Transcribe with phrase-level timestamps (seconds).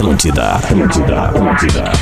[0.00, 1.92] Atlântida, Atlântida, Atlântida.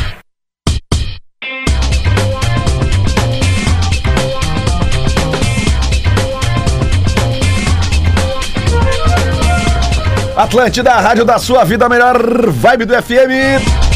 [10.36, 12.16] Atlântida, a rádio da sua vida, a melhor
[12.52, 13.87] vibe do FM.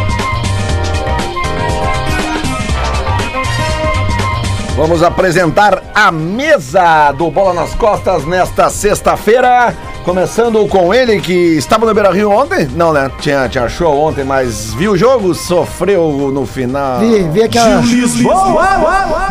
[4.77, 9.75] Vamos apresentar a mesa do Bola nas Costas nesta sexta-feira.
[10.05, 12.67] Começando com ele que estava no Beira Rio ontem.
[12.75, 13.11] Não, né?
[13.21, 17.01] Tinha, tinha show ontem, mas viu o jogo, sofreu no final.
[17.01, 17.83] Vi, vi aquela.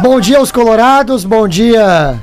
[0.01, 2.19] Bom dia aos Colorados, bom dia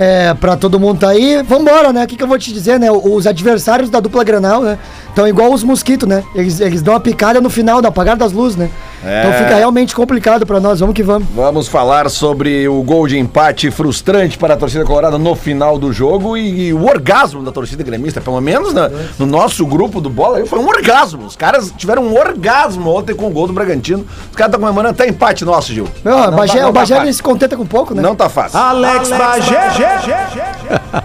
[0.00, 1.42] é, pra todo mundo tá aí.
[1.42, 2.04] Vambora, né?
[2.04, 2.90] O que, que eu vou te dizer, né?
[2.90, 4.78] Os adversários da dupla Granal, né?
[5.10, 6.24] Estão igual os mosquitos, né?
[6.34, 8.70] Eles, eles dão uma picalha no final, no apagar das luzes, né?
[9.04, 9.20] É.
[9.20, 10.80] Então fica realmente complicado pra nós.
[10.80, 11.26] Vamos que vamos.
[11.34, 15.92] Vamos falar sobre o gol de empate frustrante para a torcida colorada no final do
[15.92, 20.08] jogo e, e o orgasmo da torcida gremista, pelo menos na- no nosso grupo do
[20.10, 21.24] bola, foi um orgasmo.
[21.26, 24.06] Os caras tiveram um orgasmo ontem com o gol do Bragantino.
[24.30, 25.88] Os caras estão comemorando até empate nosso, Gil.
[26.04, 27.14] Meu, Não o Bagé, tá- não o Bagé tá ele fácil.
[27.14, 28.02] se contenta com pouco, né?
[28.02, 28.58] Não tá fácil.
[28.58, 29.60] Alex Bagé.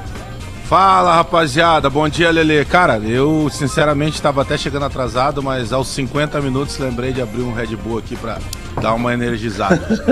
[0.69, 2.66] Fala rapaziada, bom dia Lele.
[2.66, 7.53] Cara, eu sinceramente estava até chegando atrasado, mas aos 50 minutos lembrei de abrir um
[7.53, 8.38] Red Bull aqui pra
[8.81, 9.79] dar uma energizada.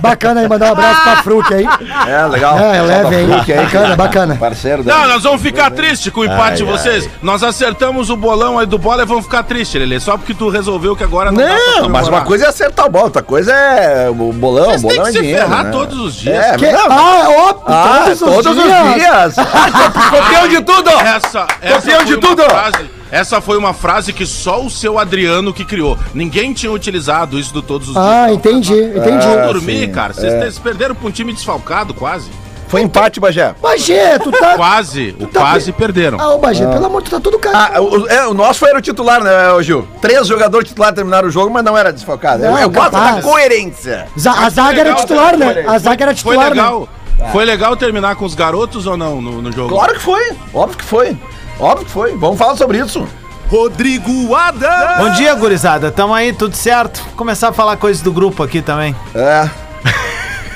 [0.00, 1.66] Bacana aí, mandar um abraço pra Fruc aí.
[2.08, 2.58] É, legal.
[2.58, 3.26] É, leve aí.
[3.26, 4.36] Fruc Bacana, bacana.
[4.36, 4.94] Parceiro da.
[5.00, 7.08] Não, nós vamos ficar tristes com o empate de Ai, vocês.
[7.22, 10.00] Nós acertamos o bolão aí do bola e vamos ficar tristes, Lele.
[10.00, 12.86] Só porque tu resolveu que agora não, dá pra Não, mas uma coisa é acertar
[12.86, 14.68] o bola, outra coisa é o bolão.
[14.68, 15.70] Mas tem bolão que é se dinheiro, ferrar né?
[15.70, 16.36] todos os dias.
[16.36, 19.34] É, Que- não, Ah, óbvio, Ah, todos, todos, os os dias.
[20.10, 20.90] Campeão de tudo!
[20.90, 22.42] Essa, essa Campeão de uma tudo!
[22.44, 25.96] frase- essa foi uma frase que só o seu Adriano que criou.
[26.12, 28.36] Ninguém tinha utilizado isso do todos os Ah, dias.
[28.38, 29.26] entendi, entendi.
[29.26, 30.12] Ah, dormir, sim, cara.
[30.12, 32.28] Vocês vocês perderam pra um time desfalcado, quase.
[32.68, 33.54] Foi empate, Bagé.
[33.62, 34.54] Bagé, tu tá.
[34.56, 35.14] Quase.
[35.20, 36.18] O tá quase pe- perderam.
[36.20, 37.56] Ah, ô Bagé, pelo amor de Deus, tá tudo caro.
[37.56, 39.30] Ah, o, é, o nosso foi era o titular, né,
[39.62, 39.86] Gil?
[40.00, 42.44] Três jogadores titulares terminaram o jogo, mas não era desfalcado.
[42.44, 43.16] Eu- Não, eu gosto capaz.
[43.16, 44.08] da coerência.
[44.18, 45.64] Za- a zaga era legal, titular, né?
[45.68, 46.86] A zaga era Foi titular, né?
[47.18, 47.32] Legal.
[47.32, 49.74] Foi legal terminar com os garotos ou não no, no jogo?
[49.74, 50.36] Claro que foi.
[50.52, 51.16] Óbvio que foi.
[51.58, 52.16] Óbvio que foi.
[52.16, 53.06] Vamos falar sobre isso.
[53.48, 54.98] Rodrigo Adam.
[54.98, 55.90] Bom dia, gurizada.
[55.90, 57.00] Tamo aí, tudo certo?
[57.16, 58.94] Começar a falar coisas do grupo aqui também.
[59.14, 59.48] É.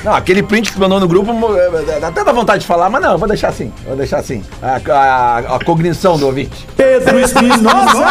[0.03, 2.89] Não, aquele print que tu mandou no grupo, é, dá até dá vontade de falar,
[2.89, 3.71] mas não, eu vou deixar assim.
[3.87, 4.43] Vou deixar assim.
[4.63, 6.67] A, a- a cognição do ouvinte.
[6.77, 8.05] Pedro Espinosa.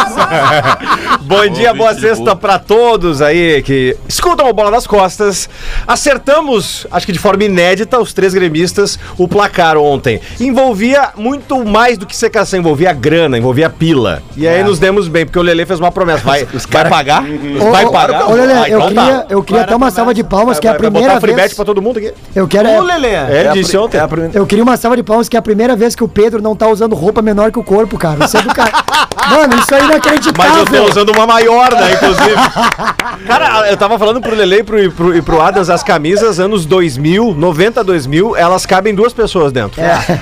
[1.22, 5.50] Bom dia, boa sexta pra todos aí que escutam o Bola nas Costas.
[5.88, 10.22] Acertamos, acho que de forma inédita, os três gremistas, o placar ontem.
[10.40, 14.22] Envolvia muito mais do que secação, envolvia grana, envolvia pila.
[14.38, 16.24] E aí nos demos bem, porque o Lele fez uma promessa.
[16.24, 17.24] Vai, vai pagar?
[17.60, 18.30] Ô, vai pagar?
[18.30, 19.02] Ô, Lelê, Ah, eu então tá.
[19.06, 21.22] queria, eu queria até uma salva de palmas, que é a Vai- vai primeira botar
[21.22, 21.54] free bet vez.
[21.80, 22.14] Todo mundo aqui.
[22.36, 22.70] Eu quero.
[22.70, 23.08] Ô, Lelê.
[23.10, 23.98] É, a disse ontem.
[23.98, 26.42] é Eu queria uma salva de palmas, que é a primeira vez que o Pedro
[26.42, 28.26] não tá usando roupa menor que o corpo, cara.
[28.26, 28.72] Isso é do cara.
[29.30, 30.52] Mano, isso é inacreditável.
[30.66, 32.36] Mas eu tô usando uma maior, né, inclusive.
[33.28, 36.66] Cara, eu tava falando pro Lele e pro, pro, e pro Adams, as camisas anos
[36.66, 39.80] 2000, 90, 2000, elas cabem duas pessoas dentro.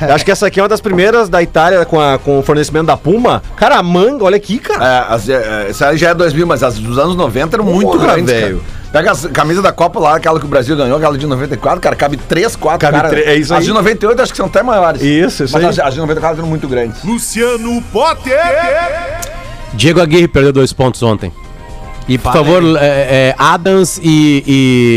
[0.08, 2.44] Eu acho que essa aqui é uma das primeiras da Itália com, a- com o
[2.44, 3.42] fornecimento da Puma.
[3.56, 4.84] Cara, a manga, olha aqui, cara.
[5.10, 8.14] É, as, é, essa já é 2000, mas as dos anos 90 eram muito Porra,
[8.16, 8.58] grandes, velho.
[8.58, 8.77] cara.
[8.98, 11.96] Pega a camisa da Copa lá, aquela que o Brasil ganhou, aquela de 94, cara,
[11.96, 13.10] cabe 3, 4 Cabe cara.
[13.10, 13.66] tre- é isso As aí.
[13.68, 15.04] de 98 acho que são até maiores.
[15.04, 15.70] Isso, isso mas aí.
[15.70, 17.04] As, as de 94 eram muito grandes.
[17.04, 18.40] Luciano Potter.
[19.76, 21.32] Diego Aguirre perdeu dois pontos ontem.
[22.08, 22.76] E, por favor, aí.
[22.78, 22.80] é,
[23.30, 24.44] é, Adams e,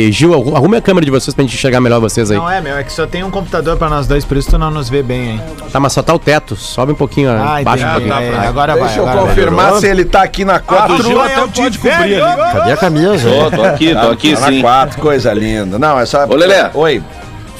[0.08, 2.36] e Gil, arru- arrume a câmera de vocês pra gente enxergar melhor vocês aí.
[2.36, 4.58] Não é, meu, é que só tem um computador pra nós dois, por isso tu
[4.58, 5.40] não nos vê bem, hein?
[5.72, 6.54] Tá, mas só tá o teto.
[6.54, 8.14] Sobe um pouquinho, Ah, baixa um pouquinho.
[8.14, 8.84] É, agora vai.
[8.84, 9.28] Deixa eu agora vai.
[9.34, 10.96] confirmar se ele tá aqui na 4.
[10.98, 12.20] do Gil até pode cobrir ali.
[12.52, 13.28] Cadê a camisa?
[13.28, 14.56] Tô, tô aqui, tô aqui tá sim.
[14.56, 15.78] na 4, coisa linda.
[15.78, 16.24] Não, é só.
[16.26, 16.70] Ô, Lelé.
[16.74, 17.02] Oi.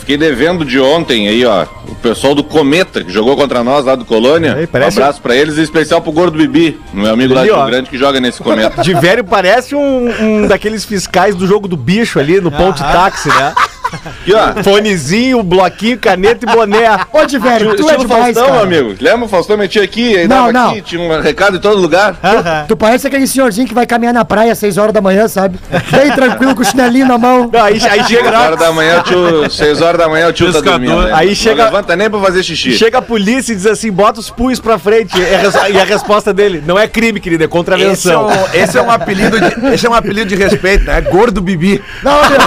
[0.01, 1.67] Fiquei devendo de ontem aí, ó.
[1.89, 4.55] O pessoal do Cometa, que jogou contra nós lá do Colônia.
[4.55, 7.71] Aí, parece- Um abraço pra eles, em especial pro Gordo Bibi, meu amigo lá de
[7.71, 8.83] Grande que joga nesse Cometa.
[8.83, 10.11] De velho parece um,
[10.43, 13.55] um daqueles fiscais do jogo do bicho ali no ponto de táxi, né?
[13.93, 14.63] Aqui, ó.
[14.63, 16.99] Fonezinho, bloquinho, caneta e boné.
[17.13, 18.63] Ô, de velho, tu é demais, Faustão, cara.
[18.63, 18.95] amigo.
[19.01, 20.71] Lembra o Faustão metia aqui, aí Não, dava não.
[20.71, 22.17] aqui, tinha um recado em todo lugar.
[22.23, 22.65] Aham.
[22.69, 25.59] Tu parece aquele senhorzinho que vai caminhar na praia às 6 horas da manhã, sabe?
[25.91, 27.51] Bem tranquilo, com o chinelinho na mão.
[27.53, 30.33] Não, aí, aí Seis chega, horas da manhã, o tio, seis horas da manhã o
[30.33, 30.71] tio tá Pescador.
[30.79, 31.03] dormindo.
[31.07, 31.11] né?
[31.15, 32.73] Aí chega- Não levanta nem pra fazer xixi.
[32.73, 35.17] chega a polícia e diz assim: bota os punhos pra frente.
[35.19, 38.27] E a, res- e a resposta dele: não é crime, querido, é Esse é, contravenção.
[38.29, 41.01] um, esse é um apelido de, esse é um apelido de respeito, né?
[41.01, 41.83] Gordo Bibi.
[42.03, 42.41] Não, meu.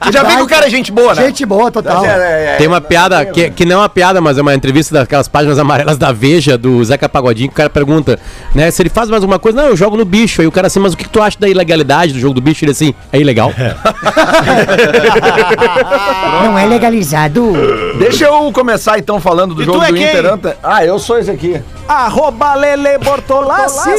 [0.00, 1.22] Tu já viu que o cara é gente boa, né?
[1.26, 2.04] Gente boa, total.
[2.04, 2.56] É, é, é.
[2.56, 5.58] Tem uma piada, que, que não é uma piada, mas é uma entrevista daquelas páginas
[5.58, 8.18] amarelas da Veja, do Zeca Pagodinho, que o cara pergunta,
[8.54, 10.40] né, se ele faz mais alguma coisa, não, eu jogo no bicho.
[10.40, 12.64] Aí o cara assim, mas o que, tu acha da ilegalidade do jogo do bicho?
[12.64, 13.52] Ele assim, é ilegal.
[16.44, 17.52] Não é legalizado.
[17.98, 20.08] Deixa eu começar então falando do E jogo tu é do quem?
[20.08, 20.26] Inter.
[20.26, 21.60] anta- Ah, eu sou esse aqui.
[21.88, 23.90] Arroba Lele Bortolassi.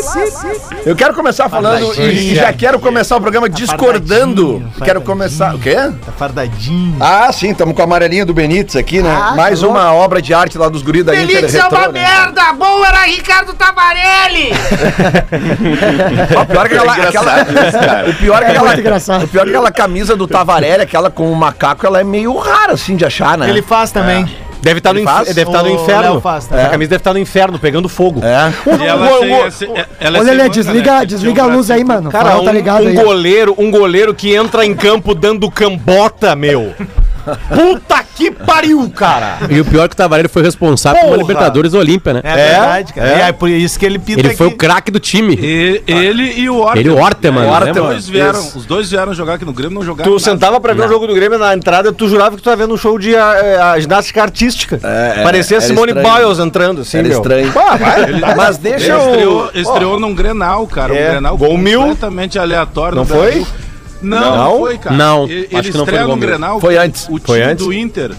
[0.86, 4.60] Eu quero começar falando e, e já quero começar o programa discordando.
[4.60, 5.56] fardadinho, Quero começar.
[5.56, 5.75] O quê?
[5.75, 6.58] Tá fardadinho.
[7.00, 9.09] Ah, sim, estamos com a amarelinha do Benítez aqui, né?
[9.09, 11.69] Ah, Mais tá uma obra de arte lá dos guris da Inter Felix é uma
[11.79, 12.01] Retrô, né?
[12.01, 12.53] merda!
[12.53, 14.51] Bom era Ricardo Tavarelli!
[16.35, 19.23] Ó, O pior é que aquela, aquela- o pior é que É aquela, muito engraçado.
[19.23, 22.35] o pior é que aquela camisa do Tavarelli, aquela com o macaco, ela é meio
[22.38, 23.50] rara assim de achar, né?
[23.50, 24.25] Ele faz também.
[24.61, 25.33] Deve estar no, inf- faz?
[25.33, 26.21] deve estar no inferno.
[26.21, 26.65] Faz, tá?
[26.65, 28.21] A camisa deve estar no inferno, pegando fogo.
[28.23, 28.53] É.
[28.81, 31.06] E ela esse- é- ela é desliga, né?
[31.06, 32.11] desliga a luz aí, mano.
[32.11, 32.95] Cara, um, tá ligado um aí.
[32.95, 36.73] goleiro, um goleiro que entra em campo dando cambota, meu.
[37.47, 39.38] Puta que pariu, cara.
[39.50, 41.27] e o pior é que o Tavarelli foi responsável por uma Porra.
[41.27, 42.21] Libertadores Olímpia, né?
[42.24, 43.07] É, verdade, cara.
[43.10, 43.18] é.
[43.18, 44.56] E é por isso que ele pinta Ele foi aqui.
[44.56, 45.36] o craque do time.
[45.42, 46.80] E- ele e o Orteman.
[46.80, 48.01] Ele e o Orteman, Os né, dois mano?
[48.12, 50.24] vieram, os dois vieram jogar aqui no Grêmio, não jogaram Tu nada.
[50.31, 52.74] sentava pra ver o jogo do Grêmio na entrada, tu jurava que tu tava vendo
[52.74, 54.80] um show de ah, ah, ginástica artística.
[54.83, 56.18] É, é, Parecia Simone estranho.
[56.24, 57.18] Biles entrando, assim, Era meu.
[57.18, 57.51] estranho.
[57.51, 58.36] Vai.
[58.36, 59.10] Mas deixa Ele eu.
[59.10, 60.94] estreou, estreou num Grenal, cara.
[60.95, 61.80] É, Um Grenal gol mil.
[61.81, 62.95] completamente aleatório.
[62.95, 63.19] Não foi?
[63.31, 63.48] Brasil.
[64.01, 64.57] Não, Não?
[64.60, 64.96] foi, cara.
[64.96, 66.18] Não, Ele, acho ele que não foi no.
[66.18, 66.60] Grenal.
[66.60, 67.04] Foi antes.
[67.10, 67.66] O Foi time antes?
[67.66, 68.12] do Inter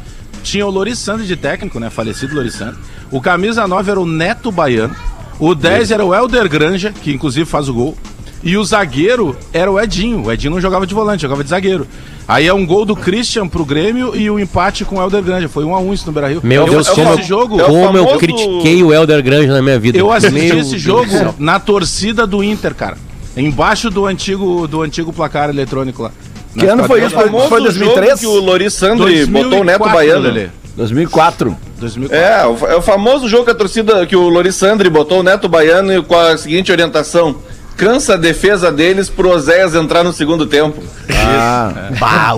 [0.42, 1.90] tinha o Lorissandro de técnico, né?
[1.90, 2.78] Falecido Lorissandro.
[3.10, 4.94] O camisa 9 era o Neto Baiano.
[5.38, 7.96] O 10 era o Helder Granja, que inclusive faz o gol.
[8.42, 10.24] E o zagueiro era o Edinho.
[10.24, 11.86] O Edinho não jogava de volante, jogava de zagueiro.
[12.26, 15.48] Aí é um gol do Christian pro Grêmio e o empate com o Helder Granja.
[15.48, 16.40] Foi 1 a 1 isso no Beira-Rio.
[16.42, 19.52] Meu eu, Deus, eu, como, esse jogo, é como eu famoso- critiquei o Helder Granja
[19.52, 19.98] na minha vida.
[19.98, 21.34] eu assisti Meu esse Deus jogo céu.
[21.38, 22.96] na torcida do Inter, cara.
[23.36, 26.12] Embaixo do antigo, do antigo placar eletrônico lá.
[26.58, 27.14] Que ano foi isso?
[27.14, 28.06] Foi, Famoso foi 2003?
[28.08, 28.80] jogo que o Loris
[29.28, 30.20] botou o Neto 2004, Baiano.
[30.20, 30.48] Lelê.
[30.76, 31.56] 2004.
[31.78, 32.16] 2004.
[32.16, 35.48] É, o, é o famoso jogo que a torcida, que o Lorissandri botou o Neto
[35.48, 37.36] Baiano e com a seguinte orientação.
[37.80, 40.82] Cansa a defesa deles pro Oséias entrar no segundo tempo.
[41.10, 42.34] Ah, Bah,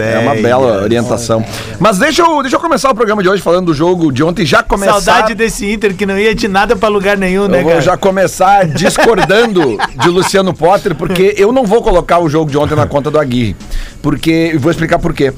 [0.00, 1.44] é, é uma bela orientação.
[1.78, 4.46] Mas deixa eu, deixa eu começar o programa de hoje falando do jogo de ontem.
[4.46, 4.98] Já começar.
[4.98, 7.82] Saudade desse Inter que não ia de nada pra lugar nenhum, né, Eu vou cara?
[7.84, 12.74] já começar discordando de Luciano Potter, porque eu não vou colocar o jogo de ontem
[12.74, 13.54] na conta do Aguirre.
[14.00, 14.56] Porque.
[14.58, 15.34] Vou explicar por quê.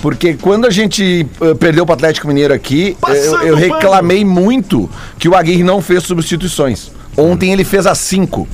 [0.00, 4.88] Porque quando a gente eh, perdeu para o Atlético Mineiro aqui, eu, eu reclamei muito
[5.18, 6.90] que o Aguirre não fez substituições.
[7.16, 8.46] Ontem ele fez as cinco.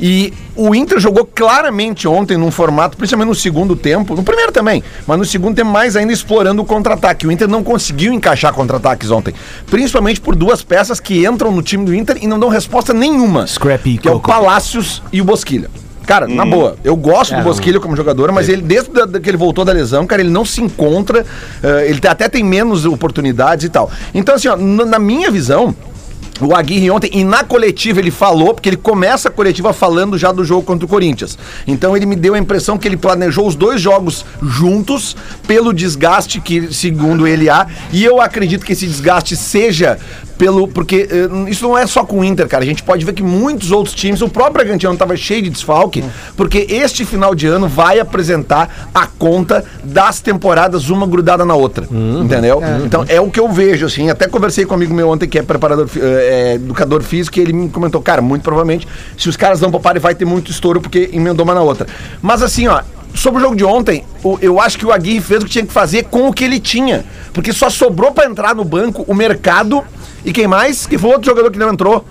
[0.00, 4.82] E o Inter jogou claramente ontem num formato, principalmente no segundo tempo, no primeiro também,
[5.06, 7.26] mas no segundo tempo mais ainda explorando o contra-ataque.
[7.26, 9.34] O Inter não conseguiu encaixar contra-ataques ontem,
[9.70, 13.46] principalmente por duas peças que entram no time do Inter e não dão resposta nenhuma.
[13.46, 14.20] Scrappy que é o.
[14.20, 15.70] Palácios e o Bosquilha.
[16.06, 19.30] Cara, na boa, eu gosto do Bosquilha como jogador, mas ele, desde da- da- que
[19.30, 21.24] ele voltou da lesão, cara, ele não se encontra,
[21.62, 23.90] eh, ele até tem menos oportunidades e tal.
[24.12, 25.74] Então, assim, ó, na minha visão,
[26.40, 30.32] o Aguirre ontem, e na coletiva ele falou, porque ele começa a coletiva falando já
[30.32, 31.38] do jogo contra o Corinthians.
[31.66, 36.40] Então ele me deu a impressão que ele planejou os dois jogos juntos, pelo desgaste
[36.40, 37.66] que, segundo ele, há.
[37.92, 39.98] E eu acredito que esse desgaste seja
[40.38, 40.68] pelo.
[40.68, 42.62] Porque eh, isso não é só com o Inter, cara.
[42.62, 46.04] A gente pode ver que muitos outros times, o próprio Bragantino estava cheio de desfalque,
[46.36, 51.86] porque este final de ano vai apresentar a conta das temporadas, uma grudada na outra.
[52.22, 52.60] Entendeu?
[52.84, 54.10] Então é o que eu vejo, assim.
[54.10, 57.52] Até conversei com um amigo meu ontem que é preparador, é, educador físico, e ele
[57.52, 58.86] me comentou, cara, muito provavelmente,
[59.16, 61.86] se os caras não pouparem, vai ter muito estouro, porque emendou uma na outra.
[62.22, 62.80] Mas assim, ó.
[63.14, 64.04] Sobre o jogo de ontem,
[64.40, 66.58] eu acho que o Aguirre fez o que tinha que fazer com o que ele
[66.58, 67.04] tinha.
[67.32, 69.84] Porque só sobrou pra entrar no banco o mercado
[70.24, 70.86] e quem mais?
[70.86, 72.04] Que foi outro jogador que não entrou.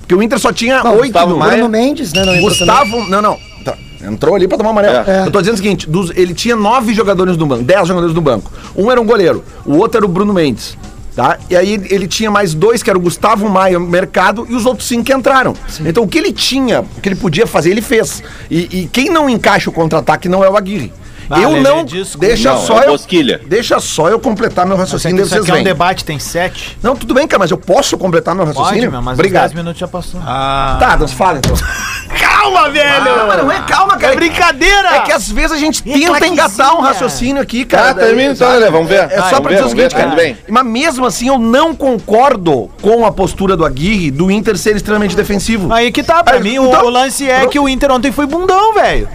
[0.00, 1.52] Porque o Inter só tinha oito Gustavo no Maia.
[1.52, 2.24] Bruno Mendes, né?
[2.24, 2.40] Não.
[2.40, 3.04] Gustavo.
[3.08, 3.38] Não, não.
[3.64, 5.08] Tá, Entrou ali pra tomar amarelo.
[5.08, 5.26] É.
[5.26, 8.20] Eu tô dizendo o seguinte: dos- ele tinha nove jogadores no banco, dez jogadores no
[8.20, 8.50] banco.
[8.76, 10.76] Um era um goleiro, o outro era o Bruno Mendes.
[11.14, 11.38] Tá?
[11.50, 14.88] E aí ele tinha mais dois, que era o Gustavo Maia Mercado, e os outros
[14.88, 15.54] cinco que entraram.
[15.84, 18.22] Então o que ele tinha, o que ele podia fazer, ele fez.
[18.50, 20.90] E, e quem não encaixa o contra-ataque não é o Aguirre.
[21.30, 21.84] Ah, eu não.
[21.84, 22.26] desculpa.
[22.26, 22.90] Deixa Não, só é eu.
[22.92, 23.40] Bosquilha.
[23.46, 26.76] Deixa só eu completar meu raciocínio, aqui, daí isso aqui é um debate, tem sete.
[26.82, 28.90] Não, tudo bem, cara, mas eu posso completar meu Pode, raciocínio?
[28.90, 29.42] meu, mas Obrigado.
[29.44, 30.20] 10 minutos já passou.
[30.24, 31.54] Ah, Tá, então fala então.
[32.20, 32.90] calma, velho!
[32.90, 34.12] Ah, mas não é calma, cara.
[34.12, 34.96] É brincadeira!
[34.96, 37.90] É que às vezes a gente E tenta engatar um raciocínio aqui, cara.
[37.90, 39.00] Ah, termina então, Lelê, vamos ver.
[39.04, 40.16] É Vai, só vamos pra ver, dizer o seguinte, ver, cara.
[40.16, 40.36] bem.
[40.48, 45.16] Mas mesmo assim, eu não concordo com a postura do Aguirre do Inter ser extremamente
[45.16, 45.72] defensivo.
[45.72, 48.26] Aí que tá, pra Aí, mim, então- o, lance é que o Inter ontem foi
[48.26, 49.08] bundão, velho.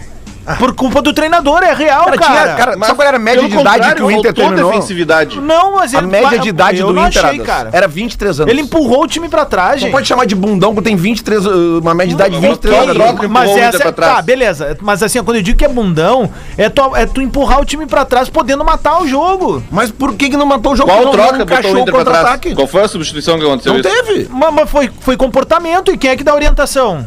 [0.58, 2.32] Por culpa do treinador, é real, Cara, cara.
[2.42, 4.70] tinha, cara, sabe qual era a média de idade que o Inter terminou?
[4.70, 5.40] defensividade.
[5.40, 7.70] Não, mas A ele média de idade eu do não Inter achei, cara.
[7.72, 8.50] era 23 anos.
[8.52, 9.90] Ele empurrou o time pra trás, Não gente.
[9.92, 12.82] pode chamar de bundão quando tem 23, uh, uma média de idade de 23 Qual
[12.84, 12.96] anos.
[12.96, 14.14] troca empurrou Mas o Inter essa pra é, trás?
[14.16, 14.78] tá, beleza.
[14.80, 17.86] Mas assim, quando eu digo que é bundão, é tu, é tu empurrar o time
[17.86, 19.62] pra trás podendo matar o jogo.
[19.70, 20.90] Mas por que, que não matou o jogo?
[20.90, 22.16] Qual não, troca não botou o Inter pra trás?
[22.18, 22.54] contra-ataque?
[22.54, 23.88] Qual foi a substituição que aconteceu Não isso?
[23.88, 24.28] teve.
[24.30, 27.06] Mas, mas foi, foi comportamento e quem é que dá orientação?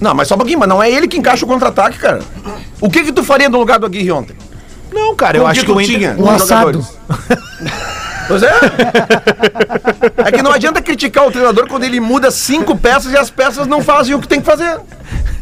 [0.00, 2.20] Não, mas só um pouquinho, mas não é ele que encaixa o contra-ataque, cara.
[2.80, 4.36] O que que tu faria no lugar do Aguirre ontem?
[4.92, 6.86] Não, cara, eu acho que tu o tinha Um assado.
[8.30, 8.52] Pois é.
[10.18, 13.66] É que não adianta criticar o treinador quando ele muda cinco peças e as peças
[13.66, 14.78] não fazem o que tem que fazer.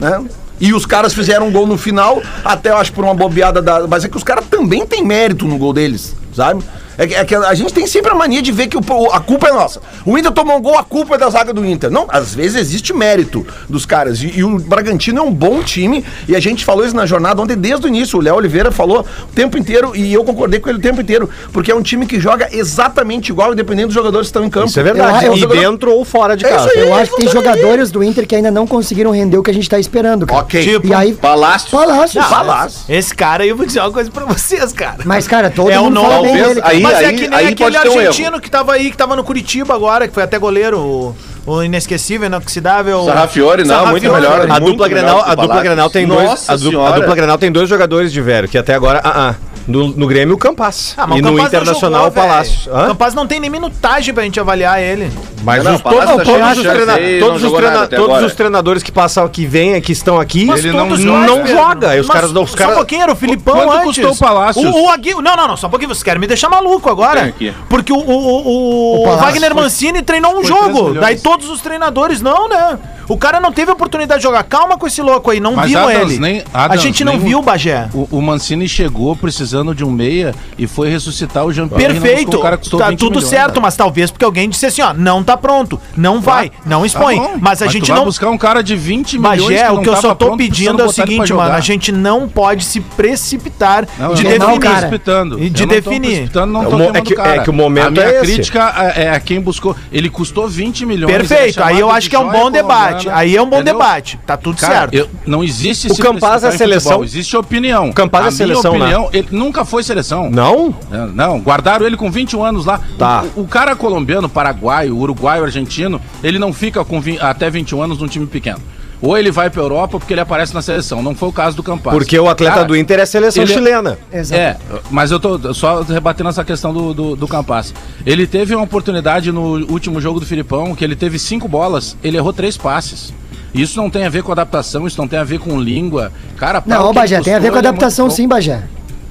[0.00, 0.24] Né?
[0.58, 3.86] E os caras fizeram um gol no final, até eu acho por uma bobeada da.
[3.86, 6.64] Mas é que os caras também têm mérito no gol deles, sabe?
[6.98, 9.12] É que, é que a gente tem sempre a mania de ver que o- o-
[9.12, 9.80] a culpa é nossa.
[10.04, 11.90] O Inter tomou um gol, a culpa é da zaga do Inter.
[11.90, 14.20] Não, às vezes existe mérito dos caras.
[14.22, 17.40] E, e o Bragantino é um bom time, e a gente falou isso na jornada
[17.40, 18.18] ontem desde o início.
[18.18, 21.30] O Léo Oliveira falou o tempo inteiro, e eu concordei com ele o tempo inteiro,
[21.52, 24.66] porque é um time que joga exatamente igual, independente dos jogadores que estão em campo.
[24.66, 25.24] Isso é verdade.
[25.26, 26.68] Eu- eu- e dentro ou fora de É casa.
[26.68, 26.88] isso aí.
[26.88, 29.54] Eu acho que tem jogadores do Inter que ainda não conseguiram render o que a
[29.54, 30.40] gente tá esperando, cara.
[30.40, 30.64] Ok.
[30.64, 31.70] Tipo, E aí, Palácio.
[31.70, 32.20] Palácio.
[32.28, 32.80] Palácio.
[32.88, 34.98] Esse cara aí, eu vou dizer uma coisa pra vocês, cara.
[35.04, 36.60] Mas, cara, todo É o mundo novo, fala bem dele.
[36.64, 38.40] aí- Mas é aí- que nem aí aquele um argentino erro.
[38.40, 41.16] que tava aí, que tava no Curitiba agora, que foi até goleiro, o,
[41.46, 43.04] o inesquecível, inoxidável.
[43.04, 44.14] Sarrafiore, não, muito Sarrafiore.
[44.38, 44.40] melhor.
[44.56, 45.62] A muito dupla melhor Grenal, que o a dupla.
[45.62, 47.00] Grenal tem dois, a dupla, a Senhora.
[47.00, 49.34] dupla Grenal tem dois jogadores de velho, que até agora, ah, ah,
[49.68, 52.26] no, no Grêmio o Campas Ah, mas e o no Campaz não Internacional jogou, o
[52.26, 52.58] Palácio.
[52.64, 52.76] velho.
[52.76, 52.84] Hã?
[52.84, 55.10] O Campaz não tem nem minutagem pra gente avaliar ele.
[55.44, 57.86] Mas Não, os, o Palácio todos, tá todos os, treina- aí, todos não os treina-
[57.86, 61.20] todos os treinadores que passam, que vêm, que estão aqui, Mas Ele não- todos não
[61.20, 61.96] não joga.
[61.96, 63.84] E os caras, os Só um caras, pouquinho, era o Filipão Quanto antes.
[64.04, 64.64] custou o Palácios?
[64.64, 65.14] O, o Agui...
[65.14, 65.90] Não, não, não, só um pouquinho.
[65.94, 67.34] Vocês querem me deixar maluco agora.
[67.68, 70.62] Porque o, o, o, o Palácio Wagner foi- Mancini treinou um jogo.
[70.64, 71.00] 3 milhões.
[71.00, 72.78] Daí todos os treinadores, não, né?
[73.08, 74.42] O cara não teve oportunidade de jogar.
[74.44, 76.18] Calma com esse louco aí, não viu ele.
[76.18, 77.88] nem- a gente não viu o Bagé.
[77.94, 81.92] O, o Mancini chegou precisando de um meia e foi ressuscitar o Jean-Pierre.
[81.94, 83.60] Renan Perfeito, O cara tá 20 tudo milhões, certo, cara.
[83.60, 87.18] mas talvez porque alguém disse assim, ó, não tá pronto, não vai, não expõe.
[87.18, 88.04] Tá mas a tu gente vai não.
[88.04, 90.76] buscar um cara de 20 milhões Bagé, o não que eu só tô pronto, pedindo
[90.76, 94.38] precisando é o seguinte, mano, a gente não pode se precipitar Não, de eu não,
[94.38, 94.60] não tô definir.
[94.60, 94.86] cara.
[94.88, 95.36] precipitando.
[95.38, 96.30] De Eu não tô definir.
[96.46, 97.36] não É tô o queimando é que- o cara.
[97.36, 98.32] é que o momento A minha é esse.
[98.32, 99.74] crítica é, é a quem buscou.
[99.92, 101.12] Ele custou 20 milhões.
[101.14, 103.08] é Perfeito, aí eu acho de que é um bom debate.
[103.10, 104.18] Aí é um bom debate.
[104.26, 105.08] Tá tudo certo.
[105.26, 107.02] não existe O se Campaz é em seleção?
[107.04, 107.88] Existe opinião.
[107.90, 108.78] O Campaz é A minha seleção, né?
[108.96, 110.30] opinião, ele nunca foi seleção.
[110.30, 110.74] Não?
[110.90, 112.80] Não, não, guardaram ele com 21 anos lá.
[112.98, 113.24] Tá.
[113.34, 117.98] O, o cara colombiano, paraguaio, uruguaio, argentino, ele não fica com vi- até 21 anos
[117.98, 118.58] num time pequeno.
[119.00, 121.00] Ou ele vai pra Europa porque ele aparece na seleção.
[121.02, 121.96] Não foi o caso do Campaz.
[121.96, 123.96] Porque o atleta Cara, do Inter é seleção ele- chilena.
[124.12, 124.40] Exato.
[124.40, 124.56] É,
[124.90, 127.72] mas eu tô só rebatendo essa questão do, do, do Campas.
[128.04, 132.16] Ele teve uma oportunidade no último jogo do Filipão, que ele teve cinco bolas, ele
[132.16, 133.14] errou três passes.
[133.54, 136.12] Isso não tem a ver com adaptação, isso não tem a ver com língua.
[136.36, 138.62] Cara, Não, Bagé, tem a ver com é adaptação muito sim, Bagé.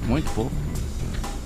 [0.08, 0.67] Muito pouco.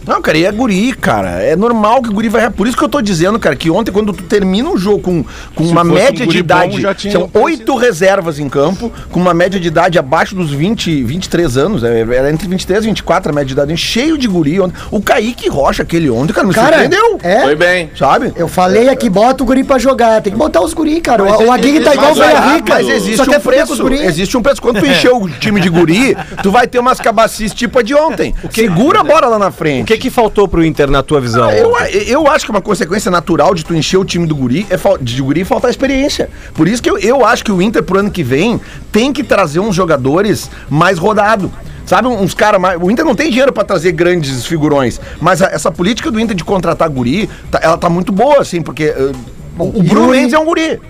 [0.06, 1.42] Não, cara, e é guri, cara.
[1.42, 2.50] É normal que o guri vai.
[2.50, 5.24] Por isso que eu tô dizendo, cara, que ontem, quando tu termina um jogo com,
[5.54, 6.80] com uma fosse um média de bom, idade.
[6.80, 11.02] já tinha são oito reservas em campo, com uma média de idade abaixo dos 20,
[11.04, 11.84] 23 anos.
[11.84, 13.76] é, Era entre 23 e 24 a média de idade.
[13.76, 14.60] Cheio de guri.
[14.60, 14.74] Ontem.
[14.90, 17.18] O Kaique Rocha, aquele ontem, cara, me Cara, surpreendeu.
[17.22, 17.42] é.
[17.42, 17.90] Foi bem.
[17.96, 18.32] Sabe?
[18.36, 20.20] Eu falei aqui, bota o guri pra jogar.
[20.20, 21.22] Tem que botar os guri, cara.
[21.24, 22.74] Mas O, é- Aguirre tá é- igual o Velha Rica.
[22.74, 23.88] Mas existe só um preço.
[23.92, 24.60] Existe um preço.
[24.60, 27.94] Quando tu encher o time de guri, tu vai ter umas cabacis tipo a de
[27.94, 28.34] ontem.
[28.50, 29.91] Segura a bola lá na frente.
[29.92, 31.48] Que que faltou pro Inter na tua visão?
[31.48, 31.74] Ah, Eu,
[32.06, 35.20] eu acho que uma consequência natural de tu encher o time do guri é de
[35.20, 36.30] guri faltar experiência.
[36.54, 38.58] Por isso que eu, eu acho que o Inter pro ano que vem
[38.90, 41.50] tem que trazer uns jogadores mais rodados.
[41.84, 42.80] Sabe, uns caras mais.
[42.80, 45.00] O Inter não tem dinheiro pra trazer grandes figurões.
[45.20, 48.62] Mas a- essa política do Inter de contratar guri, tá- ela tá muito boa, assim,
[48.62, 48.90] porque.
[48.90, 49.12] uh,
[49.58, 50.80] o o Bruno Yuri- Mendes é um guri.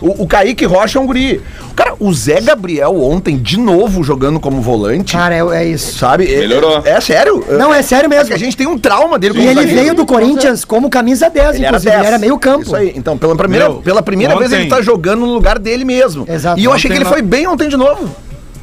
[0.00, 1.40] O, o Kaique Rocha é um guri.
[1.76, 5.12] Cara, o Zé Gabriel ontem, de novo, jogando como volante.
[5.16, 5.96] Cara, é, é isso.
[5.98, 6.32] Sabe?
[6.32, 6.82] É- Melhorou.
[6.84, 7.44] É, é sério.
[7.58, 8.34] Não, é sério É mesmo.
[8.34, 9.80] a gente tem um trauma dele E ele zagueiro.
[9.80, 11.94] veio do Corinthians como camisa 10, Ele inclusive.
[11.94, 12.62] Ele era meio campo.
[12.62, 12.92] Isso aí.
[12.96, 16.26] Então, pela primeira, Meu, pela primeira vez ontem- ele tá jogando no lugar dele mesmo.
[16.28, 16.60] Exato.
[16.60, 18.08] E eu achei que ele foi bem ontem de novo.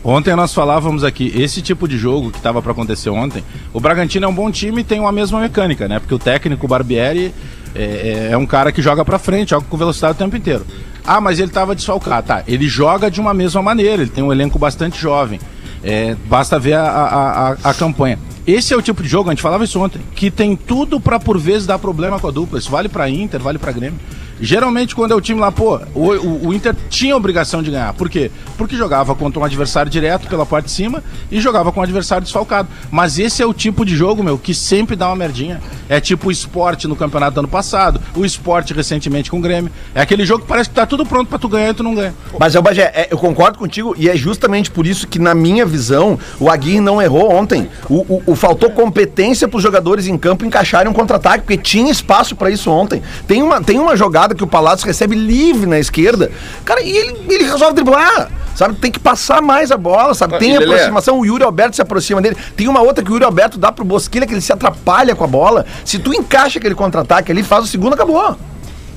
[0.04, 4.26] Ontem nós falávamos aqui, esse tipo de jogo que estava para acontecer ontem, o Bragantino
[4.26, 6.00] é um bom time e tem uma mesma mecânica, né?
[6.00, 7.34] Porque o técnico Barbieri
[7.76, 10.66] é, é- é um cara que joga para frente, joga com velocidade o tempo inteiro.
[11.06, 12.28] Ah, mas ele estava desfalcado.
[12.28, 15.40] Tá, ele joga de uma mesma maneira, ele tem um elenco bastante jovem.
[15.84, 18.20] É, basta ver a, a, a, a campanha.
[18.46, 21.20] Esse é o tipo de jogo, a gente falava isso ontem, que tem tudo para
[21.20, 22.60] por vezes dar problema com a dupla.
[22.60, 24.00] Isso vale para Inter, vale para Grêmio.
[24.42, 27.94] Geralmente, quando é o time lá, pô, o, o- o Inter tinha obrigação de ganhar.
[27.94, 28.32] Por quê?
[28.58, 32.24] Porque jogava contra um adversário direto pela parte de cima e jogava com um adversário
[32.24, 32.68] desfalcado.
[32.92, 35.62] Mas esse é o tipo de jogo, meu, que sempre dá uma merdinha.
[35.88, 39.72] É tipo o esporte no campeonato do ano passado, o esporte recentemente com o Grêmio.
[39.94, 41.96] É aquele jogo que parece que tá tudo pronto pra tu ganhar e tu não
[41.96, 42.14] ganha.
[42.40, 45.66] Mas, ô Bagé, é, eu concordo contigo e é justamente por isso que, na minha
[45.66, 47.70] visão, o Aguirre não errou ontem.
[47.90, 52.36] O- o- faltou competência para os jogadores em campo encaixarem um contra-ataque, porque tinha espaço
[52.36, 53.02] para isso ontem.
[53.28, 56.32] Tem uma, tem uma jogada que o Palácio recebe livre na esquerda,
[56.66, 58.30] cara, e ele, ele resolve driblar.
[58.56, 60.38] Sabe, tem que passar mais a bola, sabe?
[60.38, 60.74] Tem e Lelê?
[60.74, 62.36] aproximação, o Yuri Alberto se aproxima dele.
[62.58, 65.24] Tem uma outra que o Yuri Alberto dá pro Bosquilha, que ele se atrapalha com
[65.24, 65.66] a bola.
[65.86, 68.36] Se tu encaixa aquele contra-ataque ali, faz o segundo, acabou.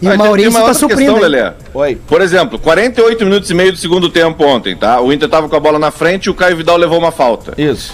[0.00, 1.14] E Ah, o Maurício tem uma tá suprindo.
[1.14, 1.30] questão?
[1.30, 1.52] Lelê.
[1.74, 1.94] Oi.
[2.08, 5.00] Por exemplo, 48 minutos e meio do segundo tempo ontem, tá?
[5.00, 7.54] O Inter tava com a bola na frente e o Caio Vidal levou uma falta.
[7.56, 7.92] Isso.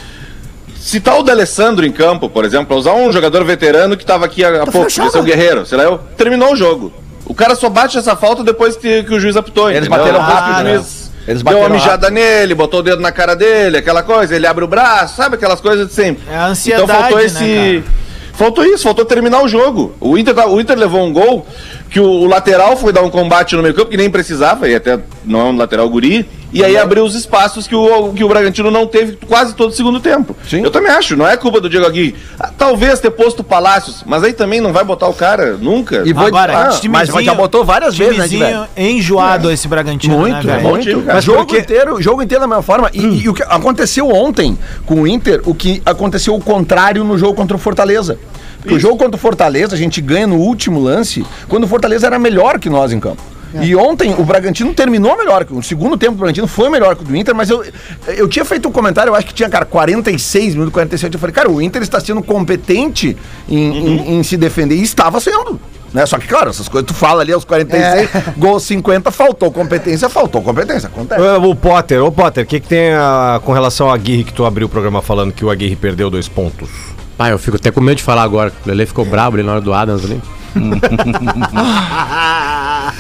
[0.75, 4.25] Se tá o D'Alessandro em campo, por exemplo, pra usar um jogador veterano que tava
[4.25, 6.91] aqui há, há pouco, esse é o Guerreiro, sei lá, eu, terminou o jogo.
[7.29, 9.99] O cara só bate essa falta depois que, que o juiz apitou, Eles entendeu?
[9.99, 10.75] bateram rápido, o né?
[10.77, 14.47] juiz Eles deu uma mijada nele, botou o dedo na cara dele, aquela coisa, ele
[14.47, 16.23] abre o braço, sabe aquelas coisas de sempre.
[16.31, 17.85] É a ansiedade, então faltou né, esse...
[18.33, 19.97] Faltou isso, faltou terminar o jogo.
[20.01, 21.45] O Inter, tá- o Inter levou um gol
[21.91, 24.77] que o, o lateral foi dar um combate no meio campo, que nem precisava, e
[24.77, 28.29] até não é um lateral guri, e aí abriu os espaços que o, que o
[28.29, 30.35] Bragantino não teve quase todo o segundo tempo.
[30.49, 30.63] Sim.
[30.63, 32.15] Eu também acho, não é culpa do Diego Aguirre.
[32.39, 36.03] Ah, Talvez ter posto o Palácios, mas aí também não vai botar o cara nunca.
[36.07, 40.59] E vou- Agora, Ah, mas já botou várias vezes, né, enjoado esse Bragantino, Muito, né,
[40.63, 40.85] bom muito.
[40.89, 41.03] time.
[41.07, 42.91] Mas jogo Porque- inteiro, jogo inteiro da mesma forma.
[42.93, 47.17] E, e o que aconteceu ontem com o Inter, o que aconteceu o contrário no
[47.19, 48.19] jogo contra o Fortaleza.
[48.61, 52.07] Porque o jogo contra o Fortaleza, a gente ganha no último lance, quando o Fortaleza
[52.07, 53.23] era melhor que nós em campo.
[53.63, 55.47] E ontem o Bragantino terminou melhor.
[55.51, 57.65] O segundo tempo do Bragantino foi melhor que o do Inter, mas eu,
[58.09, 61.15] eu tinha feito um comentário, eu acho que tinha, cara, 46 minutos, 47.
[61.15, 63.17] Eu falei, cara, o Inter está sendo competente
[63.49, 64.75] em, em- em se defender.
[64.75, 65.59] E estava sendo.
[65.93, 66.05] Né?
[66.05, 70.43] Só que, claro, essas coisas tu fala ali aos 46, gol 50, faltou competência, faltou
[70.43, 70.87] competência.
[70.89, 71.21] Acontece.
[71.21, 74.33] Ah, O Potter, ô Potter, o que, que tem a- com relação ao Aguirre que
[74.35, 76.69] tu abriu o programa falando que o Aguirre perdeu dois pontos?
[77.17, 78.53] Pai, eu fico até com medo de falar agora.
[78.65, 80.21] O Lele ficou brabo ali na hora do Adams ali.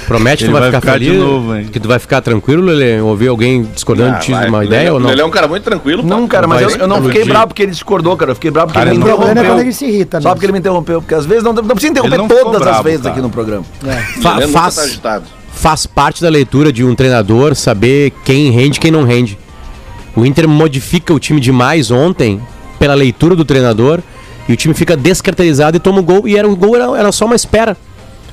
[0.07, 1.21] Promete que tu vai, vai ficar, ficar de feliz?
[1.23, 1.67] novo, hein?
[1.71, 3.01] que tu vai ficar tranquilo, Lele?
[3.01, 4.43] Ouvir alguém discordando Ah, de ti vai.
[4.45, 5.11] de uma ideia é- ou não?
[5.11, 6.03] Ele é um cara muito tranquilo.
[6.03, 6.09] pô.
[6.09, 8.31] Não, cara, mas eu, eu não fiquei bravo porque ele discordou, cara.
[8.33, 9.55] Eu fiquei bravo porque Cara, ele me problema é interrompeu.
[9.57, 11.01] quando ele se irrita, Só porque ele me interrompeu.
[11.01, 13.13] Porque às vezes não, não precisa interromper não todas as bravo, vezes cara.
[13.13, 13.65] aqui no programa.
[14.23, 15.25] Fa- Ele nunca faz, tá agitado.
[15.53, 19.39] faz parte da leitura de um treinador saber quem rende e quem não rende.
[20.17, 22.41] O Inter modifica o time demais ontem
[22.79, 24.01] pela leitura do treinador
[24.49, 26.27] e o time fica descaracterizado e toma o gol.
[26.27, 27.77] E era, o gol era, era só uma espera.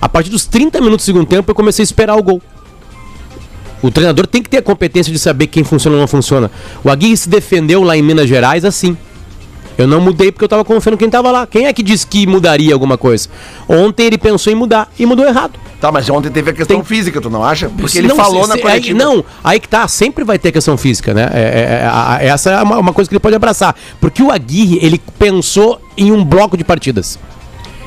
[0.01, 2.41] A partir dos 30 minutos do segundo tempo eu comecei a esperar o gol.
[3.81, 6.49] O treinador tem que ter a competência de saber quem funciona ou não funciona.
[6.83, 8.97] O Aguirre se defendeu lá em Minas Gerais assim.
[9.77, 11.45] Eu não mudei porque eu tava confiando em quem tava lá.
[11.45, 13.27] Quem é que disse que mudaria alguma coisa?
[13.67, 15.59] Ontem ele pensou em mudar e mudou errado.
[15.81, 17.69] Tá, mas ontem teve a questão Tem- física, tu não acha?
[17.69, 18.97] Porque ele Não, falou se- na se- coletiva.
[18.97, 21.29] aí, Não, aí que tá, sempre vai ter questão física, né?
[21.33, 21.39] É,
[22.21, 23.75] é, é, essa é uma, uma coisa que ele pode abraçar.
[23.99, 27.17] Porque o Aguirre, ele pensou em um bloco de partidas.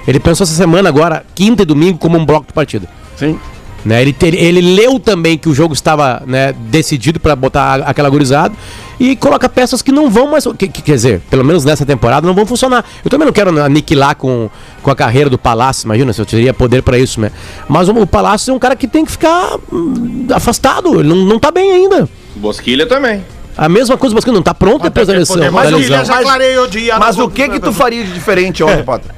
[0.07, 2.89] Ele pensou essa semana agora, quinta e domingo, como um bloco de partida.
[3.17, 3.39] Sim.
[3.85, 4.03] Né?
[4.03, 8.53] Ele, ele leu também que o jogo estava né, decidido para botar a- aquela gurizada
[8.99, 10.45] e coloca peças que não vão mais.
[10.59, 12.85] Que, que- quer dizer, pelo menos nessa temporada não vão funcionar.
[13.05, 14.51] Eu também não quero aniquilar com,
[14.83, 17.31] com a carreira do Palácio, imagina se eu teria poder para isso, né?
[17.69, 21.17] Mas o, o Palácio é um cara que tem que ficar hum, afastado, ele não,
[21.17, 22.09] não tá bem ainda.
[22.35, 23.23] Bosquilha também.
[23.59, 26.05] A mesma coisa, mas que não tá pronto depois da da Mas o- lesão.
[26.05, 26.97] já clareei o dia.
[26.99, 29.11] Mas o que que tu faria de diferente ontem, Potter?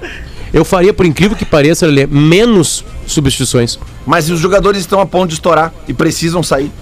[0.53, 3.79] Eu faria, por incrível que pareça, Lelê, menos substituições.
[4.07, 6.73] Mas os jogadores estão a ponto de estourar e precisam sair.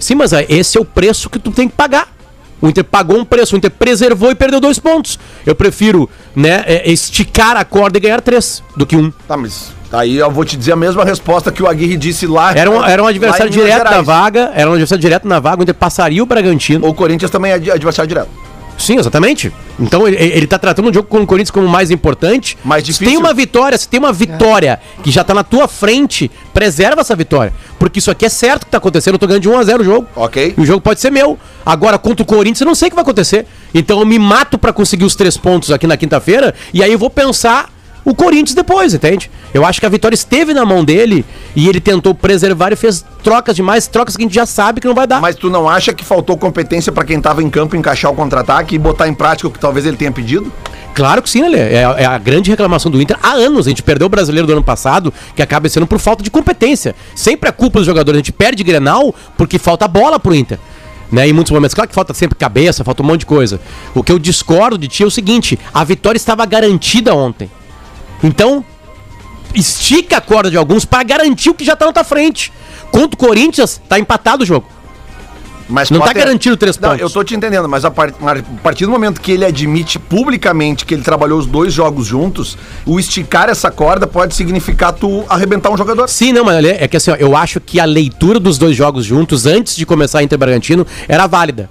[0.00, 2.08] Sim, mas esse é o preço que tu tem que pagar.
[2.60, 5.18] O Inter pagou um preço, o Inter preservou e perdeu dois pontos.
[5.46, 9.12] Eu prefiro, né, é, esticar a corda e ganhar três do que um.
[9.28, 12.52] Tá, mas aí eu vou te dizer a mesma resposta que o Aguirre disse lá.
[12.54, 14.06] Era um, era um adversário direto da Gerais.
[14.06, 16.86] vaga, era um adversário direto na vaga, o Inter passaria o Bragantino.
[16.86, 18.28] O Corinthians também é ad- adversário direto.
[18.76, 19.52] Sim, exatamente.
[19.80, 22.56] Então ele, ele tá tratando o jogo com o Corinthians como mais importante.
[22.64, 23.08] Mais Se difícil.
[23.08, 27.16] tem uma vitória, se tem uma vitória que já tá na tua frente, preserva essa
[27.16, 27.52] vitória.
[27.76, 29.82] Porque isso aqui é certo que tá acontecendo, eu tô ganhando de 1 a 0
[29.82, 30.06] o jogo.
[30.14, 30.54] Ok.
[30.56, 31.36] E o jogo pode ser meu.
[31.66, 33.46] Agora, contra o Corinthians, eu não sei o que vai acontecer.
[33.74, 36.98] Então eu me mato pra conseguir os três pontos aqui na quinta-feira, e aí eu
[37.00, 37.70] vou pensar
[38.10, 39.30] o Corinthians depois, entende?
[39.52, 43.04] Eu acho que a vitória esteve na mão dele e ele tentou preservar e fez
[43.22, 45.20] trocas demais, trocas que a gente já sabe que não vai dar.
[45.20, 48.74] Mas tu não acha que faltou competência pra quem tava em campo encaixar o contra-ataque
[48.74, 50.52] e botar em prática o que talvez ele tenha pedido?
[50.94, 51.58] Claro que sim, né?
[51.58, 53.66] É, é a grande reclamação do Inter há anos.
[53.66, 56.94] A gente perdeu o brasileiro do ano passado, que acaba sendo por falta de competência.
[57.14, 58.16] Sempre é culpa dos jogadores.
[58.16, 60.58] A gente perde Grenal porque falta bola pro Inter.
[61.10, 61.72] Né, em muitos momentos.
[61.72, 63.60] Claro que falta sempre cabeça, falta um monte de coisa.
[63.94, 67.48] O que eu discordo de ti é o seguinte: a vitória estava garantida ontem.
[68.22, 68.64] Então,
[69.54, 72.52] estica a corda de alguns pra garantir o que já tá na tua frente.
[72.90, 74.66] Contra o Corinthians, tá empatado o jogo.
[75.70, 77.02] Mas Não tá Potter- garantido três Não, pontos.
[77.02, 80.86] eu tô te entendendo, mas a, par- a partir do momento que ele admite publicamente
[80.86, 85.70] que ele trabalhou os dois jogos juntos, o esticar essa corda pode significar tu arrebentar
[85.70, 86.08] um jogador.
[86.08, 89.04] Sim, não, mas é que assim, ó, eu acho que a leitura dos dois jogos
[89.04, 91.68] juntos, antes de começar Inter Bragantino, era válida.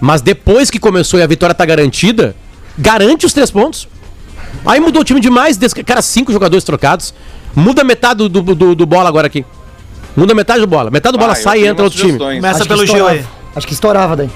[0.00, 2.36] Mas depois que começou e a vitória tá garantida,
[2.78, 3.88] garante os três pontos.
[4.64, 7.14] Aí mudou o time demais, cara, cinco jogadores trocados.
[7.54, 9.44] Muda metade do, do, do- do bola agora aqui.
[10.16, 10.90] Muda metade do bola.
[10.90, 12.18] Metade do bola Ah, sai e entra outro time.
[12.18, 13.24] Começa Acho pelo Gil aí.
[13.54, 14.30] Acho que estourava daí.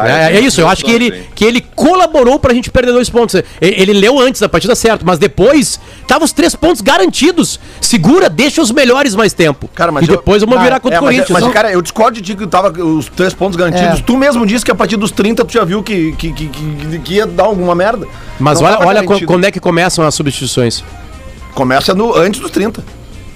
[0.00, 3.08] Vai, É, é isso, eu acho que ele, que ele colaborou pra gente perder dois
[3.08, 3.36] pontos.
[3.36, 5.78] Ele, ele leu antes da partida certo, mas depois
[6.08, 7.60] tava os três pontos garantidos.
[7.80, 9.68] Segura, deixa os melhores mais tempo.
[9.72, 11.40] Cara, mas e depois vamos virar contra É, o mas, Corinthians.
[11.44, 14.00] mas, cara, eu discordo de ti que tava os três pontos garantidos.
[14.00, 14.02] É.
[14.02, 16.98] Tu mesmo disse que a partir dos 30 tu já viu que, que, que, que-
[16.98, 18.06] que ia dar alguma merda.
[18.40, 19.26] Mas Não olha, olha garantido.
[19.28, 20.82] quando é que começam as substituições.
[21.54, 22.82] Começa no, antes dos 30.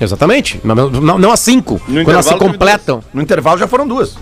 [0.00, 0.60] Exatamente.
[0.64, 1.80] Não, não, não cinco.
[1.86, 3.02] No quando elas se completam.
[3.14, 4.16] No intervalo já foram duas.